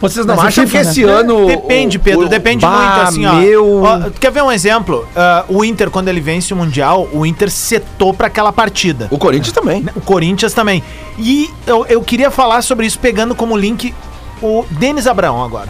[0.00, 0.80] Vocês não Mas é acham que né?
[0.82, 1.46] esse ano...
[1.46, 3.32] Depende, o- Pedro, o- depende Bah, muito, assim, ó.
[3.34, 5.08] meu- Ó, quer ver um exemplo?
[5.16, 9.08] Ah, o Inter, quando ele vence o Mundial, o Inter setou pra aquela partida.
[9.10, 9.86] O Corinthians também.
[9.96, 10.82] O Corinthians também.
[11.18, 13.94] E eu, eu queria falar sobre isso pegando como link
[14.42, 15.68] o Denis Abraão agora.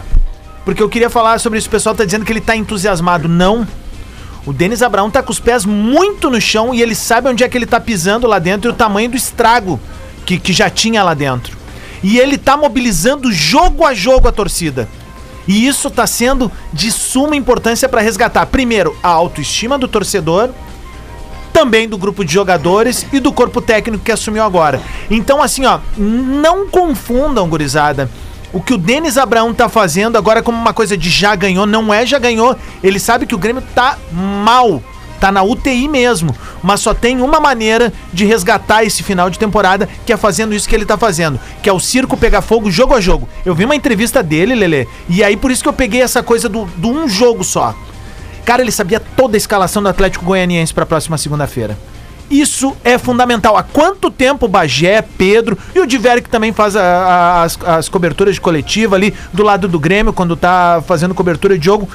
[0.65, 1.69] Porque eu queria falar sobre isso.
[1.69, 3.29] O pessoal tá dizendo que ele tá entusiasmado.
[3.29, 3.65] Não.
[4.45, 7.47] O Denis Abraão tá com os pés muito no chão e ele sabe onde é
[7.49, 9.79] que ele tá pisando lá dentro e o tamanho do estrago
[10.25, 11.57] que, que já tinha lá dentro.
[12.03, 14.87] E ele tá mobilizando jogo a jogo a torcida.
[15.47, 20.49] E isso tá sendo de suma importância para resgatar, primeiro, a autoestima do torcedor,
[21.53, 24.81] também do grupo de jogadores e do corpo técnico que assumiu agora.
[25.09, 28.09] Então, assim, ó, não confundam, gurizada.
[28.53, 31.93] O que o Denis Abraão tá fazendo agora como uma coisa de já ganhou, não
[31.93, 32.55] é já ganhou.
[32.83, 34.81] Ele sabe que o Grêmio tá mal.
[35.19, 36.35] Tá na UTI mesmo.
[36.61, 40.67] Mas só tem uma maneira de resgatar esse final de temporada, que é fazendo isso
[40.69, 41.39] que ele tá fazendo.
[41.63, 43.27] Que é o circo pegar fogo jogo a jogo.
[43.45, 46.47] Eu vi uma entrevista dele, Lele, e aí por isso que eu peguei essa coisa
[46.47, 47.73] do, do um jogo só.
[48.45, 51.77] Cara, ele sabia toda a escalação do Atlético Goianiense para a próxima segunda-feira.
[52.29, 53.55] Isso é fundamental.
[53.57, 57.57] Há quanto tempo o Bagé, Pedro e o Diver que também faz a- a- as,
[57.65, 61.89] as coberturas de coletiva ali do lado do Grêmio, quando tá fazendo cobertura de jogo.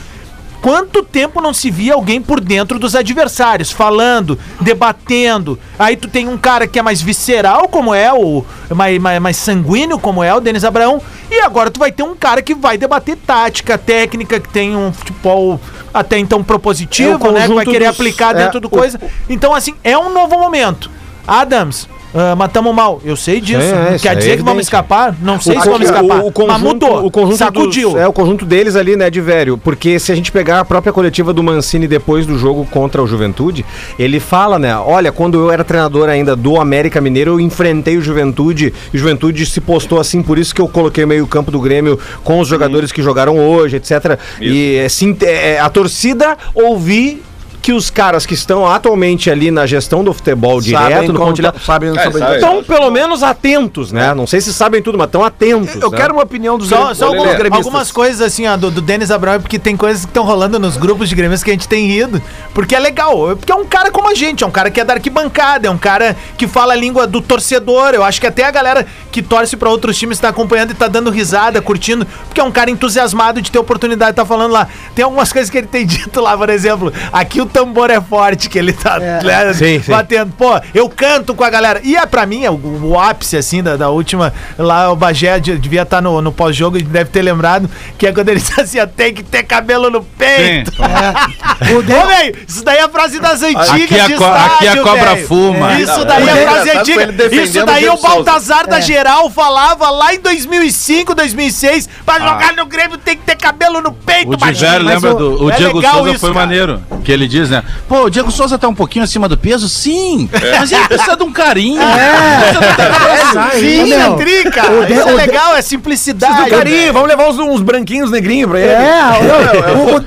[0.62, 5.58] Quanto tempo não se via alguém por dentro dos adversários, falando, debatendo?
[5.78, 8.44] Aí tu tem um cara que é mais visceral, como é o.
[8.70, 11.02] mais, mais, mais sanguíneo, como é o Denis Abraão.
[11.30, 14.92] E agora tu vai ter um cara que vai debater tática, técnica, que tem um
[14.92, 15.60] futebol
[15.92, 17.48] até então propositivo, É né?
[17.48, 19.00] Que vai querer dos- aplicar é, dentro do o- coisa.
[19.28, 20.88] Então, assim, é um novo momento.
[21.26, 21.88] Adams.
[22.14, 23.60] Ah, matamos mal, eu sei disso.
[23.60, 25.14] É, isso quer é dizer que vamos escapar?
[25.20, 26.22] Não sei se O- vamos escapar.
[26.22, 27.06] O, o conjunto, mas mudou.
[27.06, 27.90] o conjunto sacudiu.
[27.92, 29.56] dos- é o conjunto deles ali, né, de velho.
[29.58, 33.06] Porque se a gente pegar a própria coletiva do Mancini depois do jogo contra o
[33.06, 33.64] Juventude,
[33.98, 34.76] ele fala, né?
[34.76, 38.98] Olha, quando eu era treinador ainda do América Mineiro, eu enfrentei o Juventude e o
[38.98, 42.48] Juventude se postou assim, por isso que eu coloquei o meio-campo do Grêmio com os
[42.48, 44.18] jogadores que jogaram hoje, etc.
[44.40, 47.22] E assim, é, a torcida ouvir
[47.62, 51.60] que os caras que estão atualmente ali na gestão do futebol direto, no como pontilhado,
[51.60, 52.36] sabem É, sobre sabe.
[52.36, 52.44] isso.
[52.44, 54.12] estão pelo menos atentos, né?
[54.12, 55.80] Não sei se sabem tudo, mas estão atentos.
[55.80, 55.96] Eu né?
[55.96, 59.40] quero uma opinião dos Só, só algumas, algumas coisas assim, ó, do, do Denis Abraão,
[59.40, 62.20] porque tem coisas que estão rolando nos grupos de gremistas que a gente tem rido.
[62.52, 64.84] Porque é legal, porque é um cara como a gente, é um cara que é
[64.84, 67.90] da arquibancada, é um cara que fala a língua do torcedor.
[67.94, 70.88] Eu acho que até a galera que torce pra outros times tá acompanhando e tá
[70.88, 74.66] dando risada, curtindo, porque é um cara entusiasmado de ter oportunidade de tá falando lá.
[74.96, 78.48] Tem algumas coisas que ele tem dito lá, por exemplo, aqui o tambor é forte,
[78.48, 79.20] que ele tá né,
[79.54, 79.90] Sim, sim.
[79.90, 80.32] batendo.
[80.36, 81.80] Pô, eu canto com a galera.
[81.84, 84.32] E é pra mim, é o, o ápice, assim, da, da última.
[84.58, 88.12] Lá o Bagé de- devia estar no, no pós-jogo e deve ter lembrado, que é
[88.12, 90.72] quando ele disse assim: tem que ter cabelo no peito.
[90.80, 94.68] O Ô, velho, isso daí é a frase das antigas Aqui a de co- aqui
[94.68, 95.26] a cobra velho.
[95.28, 95.72] fuma.
[95.80, 97.42] Isso daí é a é frase engraçado antiga.
[97.42, 97.98] Isso daí é o.
[98.02, 98.92] Baltazar da GE.
[98.92, 103.92] lateral falava lá em 2005, 2006, pra jogar no Grêmio tem que ter cabelo no
[103.92, 105.44] peito, O lembra do.
[105.44, 106.46] O é Diego Souza isso, foi cara.
[106.46, 106.82] maneiro.
[107.04, 107.62] Que ele diz, né?
[107.88, 109.68] Pô, o Diego Souza tá um pouquinho acima do peso?
[109.68, 110.28] Sim.
[110.58, 111.80] Mas ele precisa de um carinho.
[111.82, 113.86] Precisa de um carinho.
[113.86, 114.70] Sim, é trica.
[114.70, 116.44] o de- Isso é legal, é simplicidade.
[116.44, 118.70] Do carinho, vamos levar uns, uns branquinhos negrinhos pra ele.
[118.70, 119.02] É,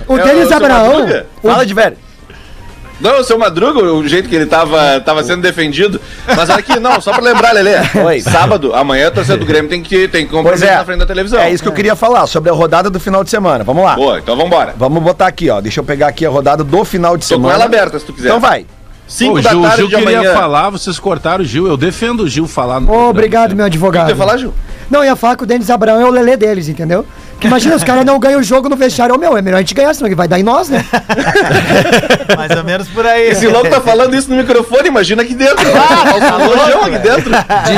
[0.08, 1.08] o, o, o, o é Denis o seu Abraão.
[1.42, 1.98] Fala de velho.
[3.00, 6.00] Não, o seu Madruga, o jeito que ele tava, tava sendo defendido.
[6.36, 7.76] Mas aqui, não, só pra lembrar, Lelê.
[8.06, 8.22] Oi.
[8.22, 10.76] Sábado, amanhã a torcida do Grêmio tem que, tem que é.
[10.76, 11.40] na frente da televisão.
[11.40, 13.64] É isso que eu queria falar, sobre a rodada do final de semana.
[13.64, 13.96] Vamos lá.
[13.96, 14.74] Boa, então vambora.
[14.78, 15.60] Vamos botar aqui, ó.
[15.60, 17.56] Deixa eu pegar aqui a rodada do final de Tô com semana.
[17.56, 18.30] ela aberta, se tu quiser.
[18.30, 18.62] Então vai.
[18.64, 18.68] Pô,
[19.08, 20.34] 5 o da Gil, o tarde Gil de queria amanhã.
[20.34, 21.68] falar, vocês cortaram o Gil.
[21.68, 24.08] Eu defendo o Gil falar no Ô, obrigado, meu advogado.
[24.08, 24.54] Quer falar, Gil?
[24.90, 27.06] Não, eu ia falar que o Denis Abraão é o lelê deles, entendeu?
[27.46, 29.16] Imagina, os caras não ganham o jogo no vestiário.
[29.16, 30.84] Ô, meu, é melhor a gente ganhar, senão que vai dar em nós, né?
[32.36, 33.30] Mais ou menos por aí.
[33.30, 35.66] Esse louco tá falando isso no microfone, imagina aqui dentro.
[35.76, 37.32] Ah, tá aqui dentro.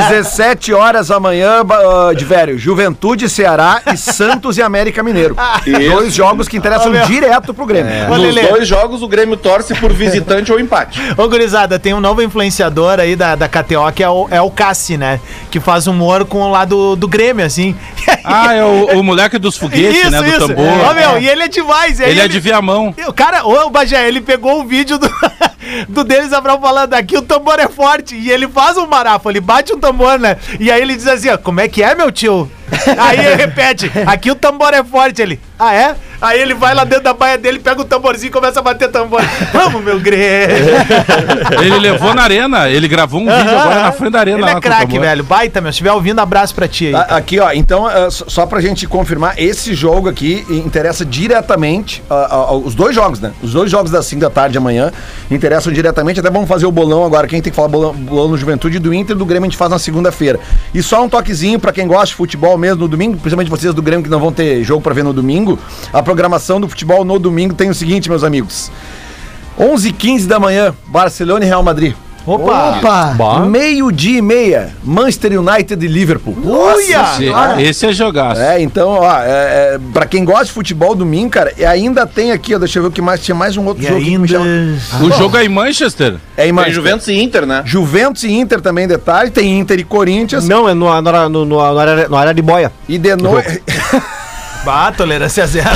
[0.08, 2.58] 17 horas amanhã, ah, de velho.
[2.58, 5.36] Juventude, Ceará e Santos e América Mineiro.
[5.66, 5.90] Isso.
[5.90, 7.04] Dois jogos que interessam meu.
[7.06, 7.92] direto pro Grêmio.
[8.06, 8.48] Ô, Nos Lelê.
[8.48, 11.00] dois jogos, o Grêmio torce por visitante ou empate.
[11.16, 14.50] Ô, gurizada, tem um novo influenciador aí da, da KTO, que é o, é o
[14.50, 15.20] Cassi, né?
[15.50, 17.76] Que faz humor com o lado do Grêmio, assim.
[18.24, 20.22] Ah, é o, o moleque dos foguetes, né?
[20.22, 20.90] Do tambor.
[20.90, 22.00] Ô, meu, e ele é demais.
[22.00, 22.94] aí Ele é de Viamão.
[23.06, 25.10] O cara, ô, Bagé, ele pegou um vídeo do,
[25.88, 28.14] do Denis Abraão falando aqui, o tambor é forte.
[28.14, 30.36] E ele faz um marafo, ele bate um tambor, né?
[30.58, 32.50] E aí ele diz assim, ó, como é que é, meu tio?
[32.98, 35.20] Aí ele repete, aqui o tambor é forte.
[35.22, 35.94] Ele, ah, é?
[36.20, 38.88] Aí ele vai lá dentro da baia dele, pega o tamborzinho e começa a bater
[38.90, 39.20] tambor.
[39.52, 40.56] Vamos, meu Grêmio.
[41.62, 44.38] Ele levou na arena, ele gravou um vídeo agora na frente da arena.
[44.38, 45.22] Ele lá é craque, velho.
[45.24, 45.70] Baita, meu.
[45.72, 46.94] Se estiver ouvindo, abraço pra ti aí.
[46.94, 52.28] A- Aqui, ó, então, ah, só- pra gente confirmar, esse jogo aqui interessa diretamente, ah,
[52.30, 53.32] ah, os dois jogos, né?
[53.42, 54.90] Os dois jogos das 5 da tarde amanhã
[55.30, 58.36] interessam diretamente, até vamos fazer o bolão agora, quem tem que falar bolão, bolão no
[58.36, 60.40] Juventude do Inter e do Grêmio a gente faz na segunda-feira.
[60.74, 63.82] E só um toquezinho pra quem gosta de futebol mesmo no domingo, principalmente vocês do
[63.82, 65.58] Grêmio que não vão ter jogo pra ver no domingo,
[65.92, 68.70] a programação do futebol no domingo tem o seguinte, meus amigos.
[69.58, 71.94] 11h15 da manhã, Barcelona e Real Madrid.
[72.28, 72.78] Opa!
[72.78, 73.40] Opa!
[73.46, 76.36] Meio-dia e meia, Manchester United e Liverpool.
[76.78, 78.40] Esse, esse é jogaço.
[78.40, 82.32] É, então, ó, é, é, pra quem gosta de futebol domingo, cara, e ainda tem
[82.32, 84.26] aqui, ó, deixa eu ver o que mais, tinha mais um outro E jogo ainda...
[84.28, 84.46] chama-
[85.02, 86.16] O jogo é em Manchester.
[86.36, 86.74] É em Tem Manchester.
[86.74, 87.62] Juventus e Inter, né?
[87.64, 91.44] Juventus e Inter também, detalhe, tem Inter e Corinthians, Não, é no, no, no, no,
[91.44, 92.70] no, no área de boia.
[92.88, 93.62] e de noite...
[94.64, 95.68] Bah, tolerância zero.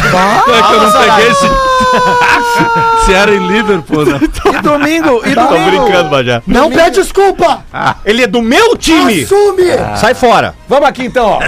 [0.45, 1.47] Como é que eu não peguei esse.
[3.07, 4.21] Se era em Liverpool, né?
[4.23, 5.71] e domingo, e Tô domingo...
[5.85, 6.43] brincando, Bajá.
[6.47, 7.65] Não pede desculpa!
[8.05, 9.25] Ele é do meu time!
[9.25, 9.65] Assume!
[9.97, 10.55] Sai fora!
[10.69, 11.41] Vamos aqui então, ó.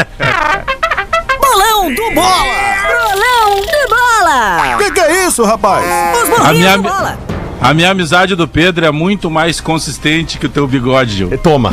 [1.39, 2.45] Bolão do Bola!
[2.89, 4.79] Bolão do Bola!
[4.79, 5.85] Que que é isso, rapaz?
[5.85, 7.19] Os A bolinhos minha, do Bola!
[7.61, 11.39] a minha amizade do Pedro é muito mais consistente que o teu bigode, Gil.
[11.39, 11.71] Toma.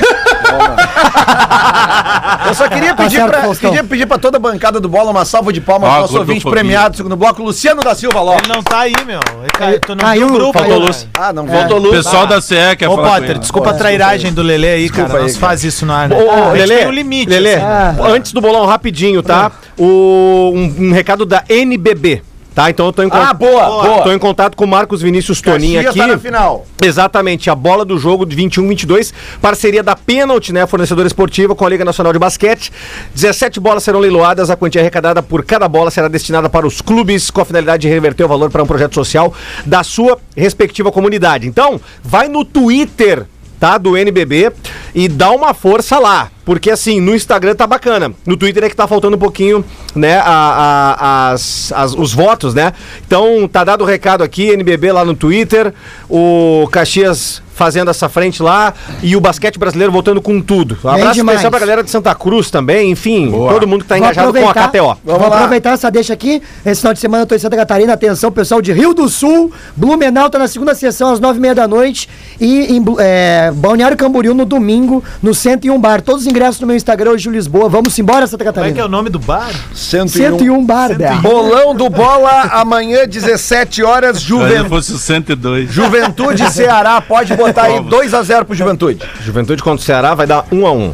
[2.48, 5.12] Eu só queria Tá pedir, certo, pra, queria pedir pra toda a bancada do Bola
[5.12, 8.20] uma salva de palmas Ah, pro nosso ouvinte premiado do segundo bloco, Luciano da Silva
[8.22, 8.44] Lopes.
[8.44, 9.20] Ele não tá aí, meu.
[9.42, 11.08] Ele cai- Tu não Caiu, viu o grupo, faltou luz.
[11.18, 11.46] Ah, não.
[11.46, 11.96] O luz.
[11.98, 15.10] pessoal da CE quer Ô, falar Potter, desculpa a trairagem do Lelê aí, cara.
[15.10, 15.30] Cara.
[15.30, 16.16] faz isso no ar, né?
[16.16, 17.30] Ô, Lelê, tem um limite.
[17.30, 17.64] Lelê, assim.
[17.66, 17.96] Ah.
[18.08, 19.52] antes do bolão rapidinho, tá?
[19.78, 22.22] O, um, um recado da NBB,
[22.54, 22.70] tá?
[22.70, 23.38] Então eu tô em Ah, contato.
[23.38, 24.02] boa, boa.
[24.04, 26.00] Tô em contato com o Marcos Vinícius Toninho Caxias aqui.
[26.00, 26.66] tá na final.
[26.84, 31.70] Exatamente, a bola do jogo de 21-22, parceria da Penalty, né, fornecedora esportiva com a
[31.70, 32.72] Liga Nacional de Basquete.
[33.16, 37.30] 17 bolas serão leiloadas, a quantia arrecadada por cada bola será destinada para os clubes
[37.30, 39.34] com a finalidade de reverter o valor para um projeto social
[39.66, 41.48] da sua respectiva comunidade.
[41.48, 43.26] Então, vai no Twitter
[43.62, 43.78] tá?
[43.78, 44.52] Do NBB
[44.96, 46.30] e dá uma força lá.
[46.44, 48.12] Porque assim, no Instagram tá bacana.
[48.26, 49.64] No Twitter é que tá faltando um pouquinho,
[49.96, 50.18] né?
[50.18, 52.74] a- a- as, as- os votos, né?
[53.06, 55.72] Então tá dado o recado aqui, NBB lá no Twitter,
[56.10, 60.80] o Caxias fazendo essa frente lá e o basquete brasileiro voltando com tudo.
[60.84, 63.54] Um abraço especial pra galera de Santa Cruz também, enfim, Boa.
[63.54, 64.98] todo mundo que tá Vou engajado com a KTO.
[65.04, 66.42] Vou Vamos aproveitar essa deixa aqui.
[66.66, 67.94] Esse final de semana eu tô em Santa Catarina.
[67.94, 69.52] Atenção, pessoal de Rio do Sul.
[69.76, 72.10] Blumenau tá na segunda sessão às nove e meia da noite.
[72.40, 76.02] E em é, Balneário Camboriú no domingo, no 101 Bar.
[76.02, 77.70] Todos os ingressos no meu Instagram, hoje Lisboa.
[77.70, 78.86] Vamos embora, Santa Como é que é Catarina.
[78.86, 79.52] o nome do bar?
[79.76, 81.14] 101 Bar, Bé.
[81.22, 84.70] Bolão do Bola, amanhã, 17 horas, Se Juventude.
[84.70, 85.72] fosse o 102.
[85.72, 89.02] Juventude Ceará, pode botar aí 2x0 pro Juventude.
[89.24, 90.94] Juventude contra o Ceará vai dar um a um.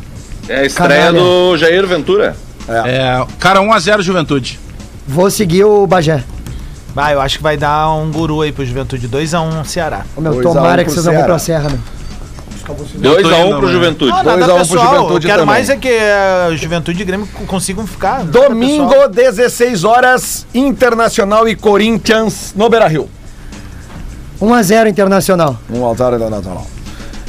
[0.49, 1.20] É a estreia Canalha.
[1.20, 2.36] do Jair Ventura.
[2.68, 4.60] É, cara, 1x0 Juventude.
[5.08, 6.24] Vou seguir o Bagé.
[6.93, 10.05] Vai, eu acho que vai dar um guru aí pro Juventude 2x1 Ceará.
[10.16, 11.64] Ô, meu, Dois a um tomara que pro vocês não vão Ceará.
[11.64, 11.80] pra Serra, né?
[12.99, 13.72] 2x1 indo, pro?
[13.72, 14.12] Juventude.
[14.12, 14.95] Ah, Dois nada a um pro pessoal.
[14.95, 15.45] Juventude eu quero também.
[15.45, 18.20] mais é que a Juventude e Grêmio consigam ficar.
[18.20, 18.49] nada pessoal.
[18.49, 23.10] Domingo, 16 horas, Internacional e Corinthians no Beira-Rio.
[24.41, 25.57] 1x0 Internacional.
[25.69, 26.65] Um altar internacional.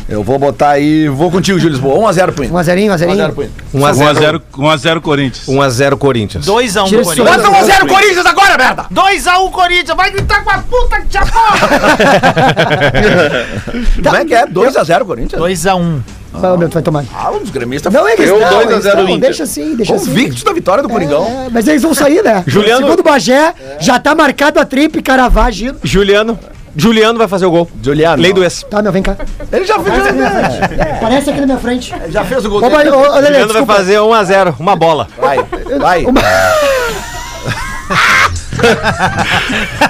[0.09, 1.07] Eu vou botar aí.
[1.07, 2.11] Vou contigo, Júlio Lisboa.
[2.11, 2.57] 1x0 pro Inter.
[2.57, 2.99] 1x0, 1x0.
[2.99, 3.65] 1x0 pro Inter.
[3.75, 5.47] 1x0 1x0 Corinthians.
[5.47, 6.47] 1x0 Corinthians.
[6.47, 7.37] 2x1 Tira do esse Corinthians.
[7.37, 8.87] Bota 1x0 Corinthians agora, merda!
[8.91, 11.29] 2x1 Corinthians, vai gritar com a puta que te amou!
[14.03, 14.47] Como é que é?
[14.47, 15.43] 2x0 Corinthians?
[15.43, 16.01] 2x1.
[16.33, 17.05] Vai, meu, tu vai tomar.
[17.15, 19.21] Ah, os gremistas Não, eles Eu, não, 2 a eles 0 não, Inter.
[19.21, 20.07] Deixa assim, deixa assim.
[20.07, 21.25] convictos da vitória do Coringão.
[21.25, 22.45] É, mas eles vão sair, né?
[22.47, 25.79] Juliano- Segundo o Bagé, já tá marcado a trip Caravá agindo.
[25.83, 26.39] Juliano.
[26.81, 27.69] Juliano vai fazer o gol.
[27.83, 28.23] Juliano.
[28.23, 28.65] Lei do ex.
[28.71, 29.17] Tá, meu, vem cá.
[29.53, 30.81] Ele já fez, na minha frente.
[30.81, 31.95] É, Aparece aqui na minha frente.
[32.09, 32.91] já fez o gol Ô, dele.
[32.91, 35.09] ô, ô, Juliano vai fazer 1x0, uma bola.
[35.19, 35.39] Vai,
[35.81, 36.05] vai.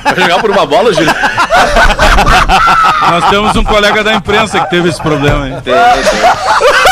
[0.05, 1.13] Vai jogar por uma bola, Júlio?
[3.11, 5.53] Nós temos um colega da imprensa que teve esse problema aí.
[5.63, 6.88] Tem, tem.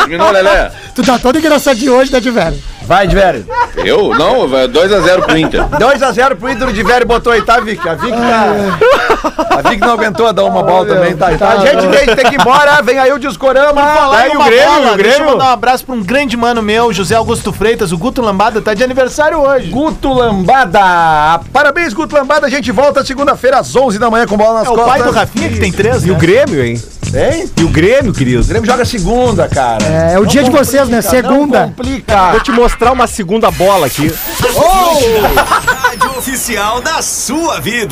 [0.00, 0.70] Terminou, Lelé?
[0.94, 2.56] Tu tá todo engraçadinho hoje, né, de velho?
[2.84, 3.46] Vai, de velho.
[3.76, 4.10] Eu?
[4.18, 5.64] Não, vai 2x0 pro Inter.
[5.68, 7.88] 2x0 pro Inter, o de velho botou aí, tá, Vic?
[7.88, 9.56] A Vic tá.
[9.58, 11.30] A Vic não aguentou dar uma bola também, tá?
[11.38, 12.82] Tá, gente, tem, tem que ir embora.
[12.82, 13.80] Vem aí o Discorama.
[13.80, 15.26] Falar em o Grêmio, bola, o deixa eu Grêmio.
[15.32, 18.74] mandar um abraço pra um grande mano meu, José Augusto Freitas, o Guto Lambada, tá
[18.74, 19.68] de aniversário hoje.
[19.70, 21.40] Guto Lambada.
[21.52, 22.46] Parabéns, Guto Lambada.
[22.46, 24.92] A gente volta segunda-feira às 11 da manhã com bola nas É o costas.
[24.92, 26.18] pai do Rafinha que tem três, E o né?
[26.18, 26.82] Grêmio, hein?
[27.14, 27.50] Hein?
[27.58, 28.42] E o Grêmio, querido.
[28.42, 29.84] O Grêmio joga segunda, cara.
[29.84, 31.02] É, é o dia de vocês, né?
[31.02, 31.60] Segunda.
[31.60, 32.30] Não complica.
[32.30, 34.10] Vou te mostrar uma segunda bola aqui.
[35.92, 37.90] Rádio oficial da sua vida.